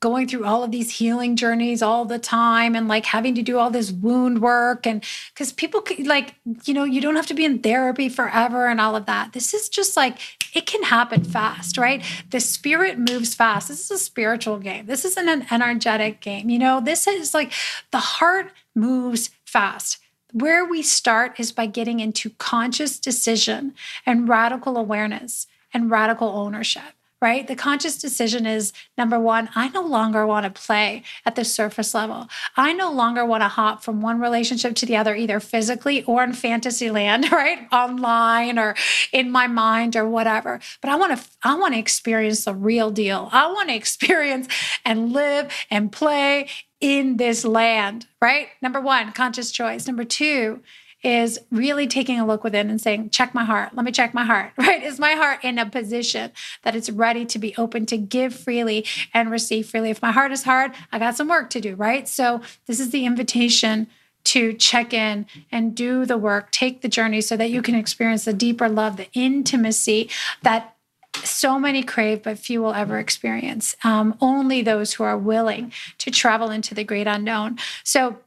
going 0.00 0.28
through 0.28 0.44
all 0.44 0.62
of 0.62 0.70
these 0.70 0.98
healing 0.98 1.34
journeys 1.34 1.80
all 1.80 2.04
the 2.04 2.18
time 2.18 2.74
and 2.74 2.88
like 2.88 3.06
having 3.06 3.34
to 3.34 3.40
do 3.40 3.58
all 3.58 3.70
this 3.70 3.90
wound 3.90 4.42
work 4.42 4.86
and 4.86 5.02
because 5.32 5.50
people 5.50 5.82
like 6.04 6.34
you 6.64 6.74
know 6.74 6.84
you 6.84 7.00
don't 7.00 7.16
have 7.16 7.26
to 7.26 7.32
be 7.32 7.44
in 7.44 7.58
therapy 7.58 8.08
forever 8.08 8.66
and 8.66 8.80
all 8.80 8.96
of 8.96 9.06
that. 9.06 9.32
This 9.32 9.54
is 9.54 9.68
just 9.68 9.96
like 9.96 10.18
it 10.54 10.66
can 10.66 10.84
happen 10.84 11.24
fast 11.24 11.76
right? 11.76 12.02
The 12.30 12.40
spirit 12.40 12.98
moves 12.98 13.34
fast. 13.34 13.68
This 13.68 13.84
is 13.84 13.90
a 13.90 13.98
spiritual 13.98 14.58
game. 14.58 14.86
This 14.86 15.04
isn't 15.04 15.28
an 15.28 15.46
energetic 15.50 16.20
game 16.20 16.50
you 16.50 16.58
know? 16.58 16.80
This 16.80 17.06
is 17.06 17.34
like 17.34 17.52
the 17.90 17.98
heart 17.98 18.52
moves 18.74 19.30
fast. 19.44 19.98
Where 20.32 20.64
we 20.64 20.82
start 20.82 21.38
is 21.38 21.52
by 21.52 21.66
getting 21.66 22.00
into 22.00 22.30
conscious 22.30 22.98
decision 22.98 23.74
and 24.04 24.28
radical 24.28 24.76
awareness 24.76 25.46
and 25.72 25.90
radical 25.90 26.28
ownership 26.28 26.94
right? 27.20 27.46
The 27.46 27.56
conscious 27.56 27.98
decision 27.98 28.46
is 28.46 28.72
number 28.98 29.18
one, 29.18 29.48
I 29.54 29.68
no 29.68 29.82
longer 29.82 30.26
want 30.26 30.44
to 30.44 30.62
play 30.62 31.02
at 31.24 31.36
the 31.36 31.44
surface 31.44 31.94
level. 31.94 32.28
I 32.56 32.72
no 32.72 32.92
longer 32.92 33.24
want 33.24 33.42
to 33.42 33.48
hop 33.48 33.82
from 33.82 34.02
one 34.02 34.20
relationship 34.20 34.74
to 34.76 34.86
the 34.86 34.96
other, 34.96 35.14
either 35.14 35.40
physically 35.40 36.04
or 36.04 36.22
in 36.22 36.32
fantasy 36.32 36.90
land, 36.90 37.26
right? 37.32 37.66
Online 37.72 38.58
or 38.58 38.74
in 39.12 39.30
my 39.30 39.46
mind 39.46 39.96
or 39.96 40.08
whatever. 40.08 40.60
But 40.80 40.90
I 40.90 40.96
want 40.96 41.18
to, 41.18 41.28
I 41.42 41.54
want 41.54 41.74
to 41.74 41.80
experience 41.80 42.44
the 42.44 42.54
real 42.54 42.90
deal. 42.90 43.28
I 43.32 43.50
want 43.52 43.68
to 43.68 43.74
experience 43.84 44.48
and 44.84 45.12
live 45.12 45.50
and 45.70 45.90
play 45.90 46.48
in 46.80 47.16
this 47.16 47.44
land, 47.44 48.06
right? 48.20 48.48
Number 48.60 48.80
one, 48.80 49.12
conscious 49.12 49.50
choice. 49.50 49.86
Number 49.86 50.04
two, 50.04 50.60
is 51.04 51.38
really 51.52 51.86
taking 51.86 52.18
a 52.18 52.26
look 52.26 52.42
within 52.42 52.70
and 52.70 52.80
saying, 52.80 53.10
check 53.10 53.34
my 53.34 53.44
heart. 53.44 53.74
Let 53.74 53.84
me 53.84 53.92
check 53.92 54.14
my 54.14 54.24
heart, 54.24 54.52
right? 54.58 54.82
Is 54.82 54.98
my 54.98 55.12
heart 55.12 55.44
in 55.44 55.58
a 55.58 55.68
position 55.68 56.32
that 56.62 56.74
it's 56.74 56.90
ready 56.90 57.24
to 57.26 57.38
be 57.38 57.54
open 57.56 57.86
to 57.86 57.98
give 57.98 58.34
freely 58.34 58.84
and 59.12 59.30
receive 59.30 59.68
freely? 59.68 59.90
If 59.90 60.02
my 60.02 60.12
heart 60.12 60.32
is 60.32 60.44
hard, 60.44 60.72
I 60.90 60.98
got 60.98 61.16
some 61.16 61.28
work 61.28 61.50
to 61.50 61.60
do, 61.60 61.74
right? 61.74 62.08
So 62.08 62.40
this 62.66 62.80
is 62.80 62.90
the 62.90 63.04
invitation 63.04 63.86
to 64.24 64.54
check 64.54 64.94
in 64.94 65.26
and 65.52 65.74
do 65.74 66.06
the 66.06 66.16
work, 66.16 66.50
take 66.50 66.80
the 66.80 66.88
journey 66.88 67.20
so 67.20 67.36
that 67.36 67.50
you 67.50 67.60
can 67.60 67.74
experience 67.74 68.24
the 68.24 68.32
deeper 68.32 68.68
love, 68.70 68.96
the 68.96 69.12
intimacy 69.12 70.08
that 70.42 70.74
so 71.22 71.58
many 71.58 71.82
crave, 71.82 72.22
but 72.22 72.38
few 72.38 72.62
will 72.62 72.72
ever 72.72 72.98
experience. 72.98 73.76
Um, 73.84 74.16
only 74.20 74.62
those 74.62 74.94
who 74.94 75.04
are 75.04 75.18
willing 75.18 75.72
to 75.98 76.10
travel 76.10 76.50
into 76.50 76.74
the 76.74 76.84
great 76.84 77.06
unknown. 77.06 77.58
So, 77.84 78.18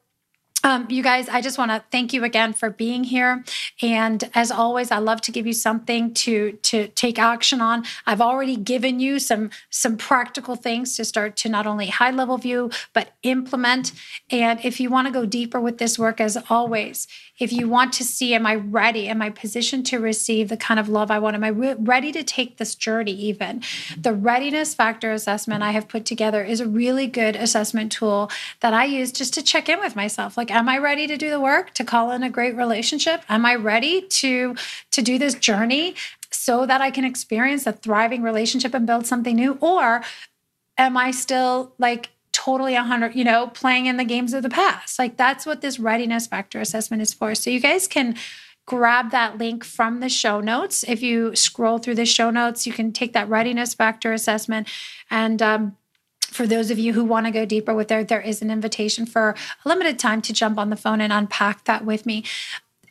um, 0.67 0.85
you 0.89 1.01
guys, 1.01 1.29
I 1.29 1.39
just 1.39 1.57
want 1.57 1.71
to 1.71 1.81
thank 1.91 2.11
you 2.11 2.25
again 2.25 2.51
for 2.51 2.69
being 2.69 3.05
here. 3.05 3.45
And 3.81 4.29
as 4.35 4.51
always, 4.51 4.91
I 4.91 4.97
love 4.97 5.21
to 5.21 5.31
give 5.31 5.47
you 5.47 5.53
something 5.53 6.13
to 6.15 6.51
to 6.63 6.89
take 6.89 7.17
action 7.17 7.61
on. 7.61 7.85
I've 8.05 8.19
already 8.19 8.57
given 8.57 8.99
you 8.99 9.19
some 9.19 9.49
some 9.69 9.95
practical 9.95 10.57
things 10.57 10.97
to 10.97 11.05
start 11.05 11.37
to 11.37 11.49
not 11.49 11.65
only 11.65 11.87
high 11.87 12.11
level 12.11 12.37
view 12.37 12.69
but 12.91 13.13
implement. 13.23 13.93
And 14.29 14.59
if 14.61 14.81
you 14.81 14.89
want 14.89 15.07
to 15.07 15.13
go 15.13 15.25
deeper 15.25 15.61
with 15.61 15.77
this 15.77 15.97
work, 15.97 16.19
as 16.19 16.37
always, 16.49 17.07
if 17.39 17.53
you 17.53 17.69
want 17.69 17.93
to 17.93 18.03
see, 18.03 18.33
am 18.33 18.45
I 18.45 18.55
ready? 18.55 19.07
Am 19.07 19.21
I 19.21 19.29
positioned 19.29 19.85
to 19.87 19.99
receive 19.99 20.49
the 20.49 20.57
kind 20.57 20.79
of 20.79 20.89
love 20.89 21.11
I 21.11 21.19
want? 21.19 21.35
Am 21.35 21.43
I 21.43 21.49
re- 21.49 21.75
ready 21.77 22.11
to 22.11 22.23
take 22.23 22.57
this 22.57 22.75
journey? 22.75 23.13
Even 23.13 23.61
the 23.97 24.13
readiness 24.13 24.73
factor 24.73 25.11
assessment 25.11 25.63
I 25.63 25.71
have 25.71 25.87
put 25.87 26.03
together 26.03 26.43
is 26.43 26.59
a 26.59 26.67
really 26.67 27.07
good 27.07 27.35
assessment 27.35 27.91
tool 27.91 28.29
that 28.59 28.73
I 28.73 28.85
use 28.85 29.11
just 29.11 29.33
to 29.35 29.41
check 29.41 29.69
in 29.69 29.79
with 29.79 29.95
myself. 29.95 30.35
Like, 30.35 30.51
am 30.57 30.67
I 30.67 30.79
ready 30.79 31.05
to 31.05 31.17
do 31.17 31.29
the 31.29 31.39
work 31.39 31.73
to 31.75 31.83
call 31.83 32.11
in 32.11 32.23
a 32.23 32.29
great 32.29 32.55
relationship? 32.55 33.21
Am 33.29 33.45
I 33.45 33.55
ready 33.55 34.01
to 34.01 34.55
to 34.91 35.01
do 35.01 35.19
this 35.19 35.35
journey 35.35 35.95
so 36.31 36.65
that 36.65 36.81
I 36.81 36.89
can 36.89 37.05
experience 37.05 37.67
a 37.67 37.71
thriving 37.71 38.23
relationship 38.23 38.73
and 38.73 38.87
build 38.87 39.05
something 39.05 39.35
new? 39.35 39.57
Or 39.61 40.03
am 40.77 40.97
I 40.97 41.11
still 41.11 41.73
like 41.77 42.09
totally 42.31 42.73
100, 42.73 43.15
you 43.15 43.23
know, 43.23 43.47
playing 43.47 43.85
in 43.85 43.97
the 43.97 44.05
games 44.05 44.33
of 44.33 44.43
the 44.43 44.49
past. 44.49 44.99
Like 44.99 45.17
that's 45.17 45.45
what 45.45 45.61
this 45.61 45.79
readiness 45.79 46.27
factor 46.27 46.59
assessment 46.59 47.01
is 47.01 47.13
for. 47.13 47.35
So 47.35 47.49
you 47.49 47.59
guys 47.59 47.87
can 47.87 48.15
grab 48.65 49.11
that 49.11 49.37
link 49.37 49.63
from 49.63 50.01
the 50.01 50.09
show 50.09 50.39
notes. 50.39 50.83
If 50.87 51.01
you 51.01 51.35
scroll 51.35 51.77
through 51.77 51.95
the 51.95 52.05
show 52.05 52.29
notes, 52.29 52.67
you 52.67 52.73
can 52.73 52.91
take 52.93 53.13
that 53.13 53.29
readiness 53.29 53.73
factor 53.73 54.13
assessment 54.13 54.67
and 55.09 55.41
um, 55.41 55.77
for 56.29 56.45
those 56.45 56.69
of 56.71 56.77
you 56.77 56.93
who 56.93 57.03
want 57.03 57.25
to 57.25 57.31
go 57.31 57.45
deeper 57.45 57.73
with 57.73 57.87
there, 57.87 58.03
there 58.03 58.21
is 58.21 58.41
an 58.41 58.51
invitation 58.51 59.05
for 59.05 59.35
a 59.63 59.67
limited 59.67 59.97
time 59.97 60.21
to 60.23 60.33
jump 60.33 60.57
on 60.57 60.69
the 60.69 60.75
phone 60.75 61.01
and 61.01 61.13
unpack 61.13 61.63
that 61.65 61.85
with 61.85 62.05
me. 62.05 62.23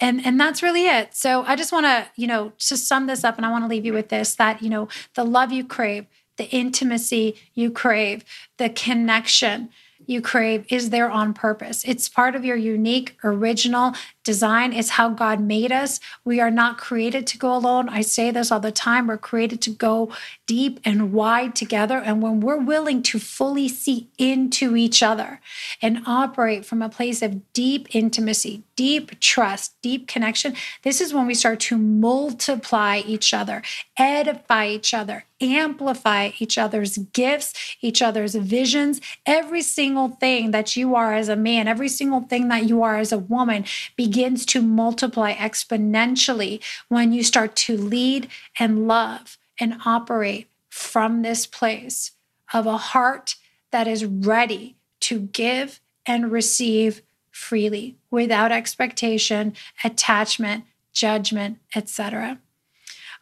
And 0.00 0.24
and 0.26 0.38
that's 0.38 0.62
really 0.62 0.86
it. 0.86 1.14
So 1.14 1.42
I 1.46 1.56
just 1.56 1.72
want 1.72 1.86
to, 1.86 2.06
you 2.16 2.26
know, 2.26 2.52
to 2.58 2.76
sum 2.76 3.06
this 3.06 3.24
up 3.24 3.36
and 3.36 3.46
I 3.46 3.50
want 3.50 3.64
to 3.64 3.68
leave 3.68 3.86
you 3.86 3.92
with 3.92 4.08
this 4.08 4.34
that, 4.34 4.62
you 4.62 4.68
know, 4.68 4.88
the 5.14 5.24
love 5.24 5.52
you 5.52 5.64
crave, 5.64 6.06
the 6.36 6.48
intimacy 6.50 7.36
you 7.54 7.70
crave, 7.70 8.24
the 8.58 8.68
connection 8.68 9.70
you 10.06 10.20
crave 10.20 10.66
is 10.68 10.90
there 10.90 11.10
on 11.10 11.32
purpose. 11.34 11.84
It's 11.84 12.08
part 12.08 12.34
of 12.34 12.44
your 12.44 12.56
unique, 12.56 13.16
original 13.24 13.94
design. 14.26 14.72
It's 14.72 14.90
how 14.90 15.08
God 15.08 15.40
made 15.40 15.72
us. 15.72 16.00
We 16.24 16.40
are 16.40 16.50
not 16.50 16.76
created 16.76 17.26
to 17.28 17.38
go 17.38 17.54
alone. 17.54 17.88
I 17.88 18.02
say 18.02 18.30
this 18.30 18.52
all 18.52 18.60
the 18.60 18.72
time. 18.72 19.06
We're 19.06 19.16
created 19.16 19.62
to 19.62 19.70
go 19.70 20.12
deep 20.46 20.80
and 20.84 21.12
wide 21.12 21.54
together. 21.54 21.98
And 21.98 22.20
when 22.20 22.40
we're 22.40 22.58
willing 22.58 23.02
to 23.04 23.18
fully 23.18 23.68
see 23.68 24.10
into 24.18 24.76
each 24.76 25.02
other 25.02 25.40
and 25.80 26.02
operate 26.06 26.66
from 26.66 26.82
a 26.82 26.88
place 26.88 27.22
of 27.22 27.52
deep 27.52 27.94
intimacy, 27.94 28.64
deep 28.74 29.18
trust, 29.20 29.80
deep 29.80 30.08
connection, 30.08 30.54
this 30.82 31.00
is 31.00 31.14
when 31.14 31.26
we 31.26 31.34
start 31.34 31.60
to 31.60 31.78
multiply 31.78 32.98
each 33.06 33.32
other, 33.32 33.62
edify 33.96 34.66
each 34.66 34.92
other, 34.92 35.24
amplify 35.40 36.30
each 36.38 36.56
other's 36.58 36.98
gifts, 36.98 37.76
each 37.80 38.00
other's 38.00 38.34
visions. 38.34 39.00
Every 39.24 39.62
single 39.62 40.08
thing 40.08 40.50
that 40.50 40.76
you 40.76 40.94
are 40.94 41.14
as 41.14 41.28
a 41.28 41.36
man, 41.36 41.68
every 41.68 41.88
single 41.88 42.22
thing 42.22 42.48
that 42.48 42.64
you 42.64 42.82
are 42.82 42.96
as 42.96 43.12
a 43.12 43.18
woman 43.18 43.64
begins 44.16 44.46
to 44.46 44.62
multiply 44.62 45.34
exponentially 45.34 46.58
when 46.88 47.12
you 47.12 47.22
start 47.22 47.54
to 47.54 47.76
lead 47.76 48.26
and 48.58 48.88
love 48.88 49.36
and 49.60 49.76
operate 49.84 50.48
from 50.70 51.20
this 51.20 51.46
place 51.46 52.12
of 52.54 52.66
a 52.66 52.78
heart 52.78 53.34
that 53.72 53.86
is 53.86 54.06
ready 54.06 54.74
to 55.00 55.20
give 55.20 55.82
and 56.06 56.32
receive 56.32 57.02
freely 57.30 57.94
without 58.10 58.50
expectation, 58.50 59.52
attachment, 59.84 60.64
judgment, 60.94 61.58
etc. 61.74 62.38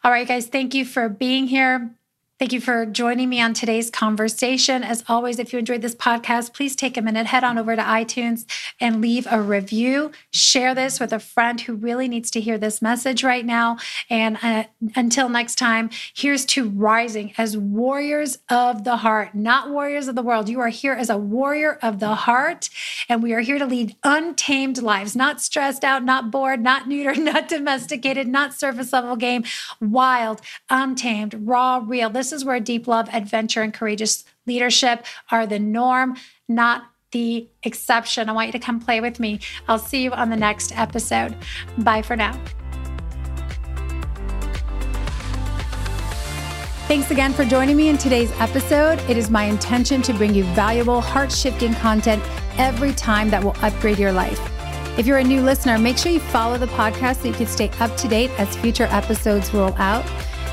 All 0.01 0.11
right, 0.11 0.25
guys, 0.25 0.47
thank 0.47 0.73
you 0.73 0.85
for 0.85 1.09
being 1.09 1.47
here. 1.47 1.91
Thank 2.37 2.51
you 2.51 2.59
for 2.59 2.85
joining 2.85 3.29
me 3.29 3.39
on 3.39 3.53
today's 3.53 3.89
conversation. 3.89 4.83
As 4.83 5.05
always, 5.07 5.39
if 5.39 5.53
you 5.53 5.59
enjoyed 5.59 5.81
this 5.81 5.95
podcast, 5.95 6.53
please 6.53 6.75
take 6.75 6.97
a 6.97 7.01
minute, 7.01 7.27
head 7.27 7.45
on 7.45 7.57
over 7.57 7.77
to 7.77 7.81
iTunes 7.81 8.43
and 8.77 8.99
leave 8.99 9.25
a 9.31 9.41
review. 9.41 10.11
Share 10.31 10.75
this 10.75 10.99
with 10.99 11.13
a 11.13 11.19
friend 11.19 11.61
who 11.61 11.75
really 11.75 12.09
needs 12.09 12.29
to 12.31 12.41
hear 12.41 12.57
this 12.57 12.81
message 12.81 13.23
right 13.23 13.45
now. 13.45 13.77
And 14.09 14.37
uh, 14.43 14.65
until 14.97 15.29
next 15.29 15.55
time, 15.55 15.89
here's 16.13 16.43
to 16.47 16.67
rising 16.67 17.33
as 17.37 17.55
warriors 17.55 18.39
of 18.49 18.83
the 18.83 18.97
heart, 18.97 19.33
not 19.33 19.69
warriors 19.69 20.09
of 20.09 20.15
the 20.15 20.21
world. 20.21 20.49
You 20.49 20.59
are 20.59 20.67
here 20.67 20.91
as 20.91 21.09
a 21.09 21.17
warrior 21.17 21.79
of 21.81 22.01
the 22.01 22.15
heart, 22.15 22.69
and 23.07 23.23
we 23.23 23.31
are 23.31 23.39
here 23.39 23.59
to 23.59 23.65
lead 23.65 23.95
untamed 24.03 24.81
lives, 24.81 25.15
not 25.15 25.39
stressed 25.39 25.85
out, 25.85 26.03
not 26.03 26.31
bored, 26.31 26.61
not 26.61 26.89
neutered, 26.89 27.17
not 27.33 27.47
domesticated, 27.47 28.27
not 28.27 28.53
surface 28.53 28.91
level 28.91 29.15
game, 29.15 29.45
wild, 29.79 30.41
untamed, 30.69 31.33
raw, 31.39 31.81
real. 31.81 32.09
This 32.09 32.24
this 32.25 32.33
is 32.33 32.43
where 32.43 32.59
deep 32.59 32.87
love, 32.87 33.07
adventure, 33.13 33.61
and 33.61 33.71
courageous 33.71 34.25
leadership 34.47 35.05
are 35.29 35.45
the 35.45 35.59
norm, 35.59 36.17
not 36.47 36.85
the 37.11 37.47
exception. 37.61 38.29
I 38.29 38.31
want 38.31 38.47
you 38.47 38.51
to 38.53 38.59
come 38.59 38.79
play 38.79 38.99
with 38.99 39.19
me. 39.19 39.41
I'll 39.67 39.77
see 39.77 40.03
you 40.03 40.11
on 40.11 40.31
the 40.31 40.35
next 40.35 40.75
episode. 40.75 41.35
Bye 41.77 42.01
for 42.01 42.15
now. 42.15 42.33
Thanks 46.87 47.11
again 47.11 47.31
for 47.31 47.45
joining 47.45 47.77
me 47.77 47.89
in 47.89 47.97
today's 47.99 48.31
episode. 48.39 48.99
It 49.07 49.17
is 49.17 49.29
my 49.29 49.43
intention 49.43 50.01
to 50.01 50.13
bring 50.13 50.33
you 50.33 50.45
valuable, 50.55 51.01
heart 51.01 51.31
shifting 51.31 51.75
content 51.75 52.23
every 52.57 52.93
time 52.93 53.29
that 53.29 53.43
will 53.43 53.55
upgrade 53.61 53.99
your 53.99 54.11
life. 54.11 54.39
If 54.97 55.05
you're 55.05 55.19
a 55.19 55.23
new 55.23 55.41
listener, 55.41 55.77
make 55.77 55.99
sure 55.99 56.11
you 56.11 56.19
follow 56.19 56.57
the 56.57 56.67
podcast 56.67 57.21
so 57.21 57.27
you 57.27 57.33
can 57.35 57.45
stay 57.45 57.69
up 57.79 57.95
to 57.97 58.07
date 58.07 58.31
as 58.39 58.55
future 58.55 58.87
episodes 58.89 59.53
roll 59.53 59.75
out. 59.75 60.05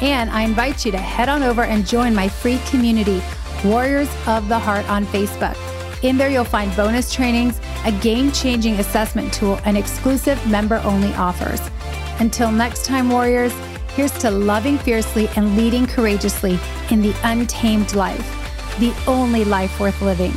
And 0.03 0.31
I 0.31 0.43
invite 0.43 0.85
you 0.85 0.91
to 0.91 0.99
head 0.99 1.29
on 1.29 1.45
over 1.45 1.63
and 1.63 1.87
join 1.87 2.13
my 2.13 2.29
free 2.29 2.59
community, 2.67 3.23
Warriors 3.65 4.09
of 4.27 4.49
the 4.49 4.59
Heart, 4.59 4.91
on 4.91 5.07
Facebook. 5.07 5.57
In 6.03 6.17
there, 6.17 6.29
you'll 6.29 6.43
find 6.43 6.75
bonus 6.75 7.15
trainings, 7.15 7.61
a 7.85 7.93
game 7.93 8.33
changing 8.33 8.81
assessment 8.81 9.33
tool, 9.33 9.61
and 9.65 9.79
exclusive 9.79 10.45
member 10.51 10.83
only 10.85 11.15
offers. 11.15 11.61
Until 12.19 12.51
next 12.51 12.85
time, 12.85 13.11
Warriors, 13.11 13.53
here's 13.95 14.11
to 14.19 14.31
loving 14.33 14.77
fiercely 14.77 15.29
and 15.37 15.57
leading 15.57 15.87
courageously 15.87 16.59
in 16.91 17.01
the 17.01 17.15
untamed 17.23 17.95
life, 17.95 18.27
the 18.81 18.93
only 19.07 19.45
life 19.45 19.79
worth 19.79 20.03
living. 20.03 20.35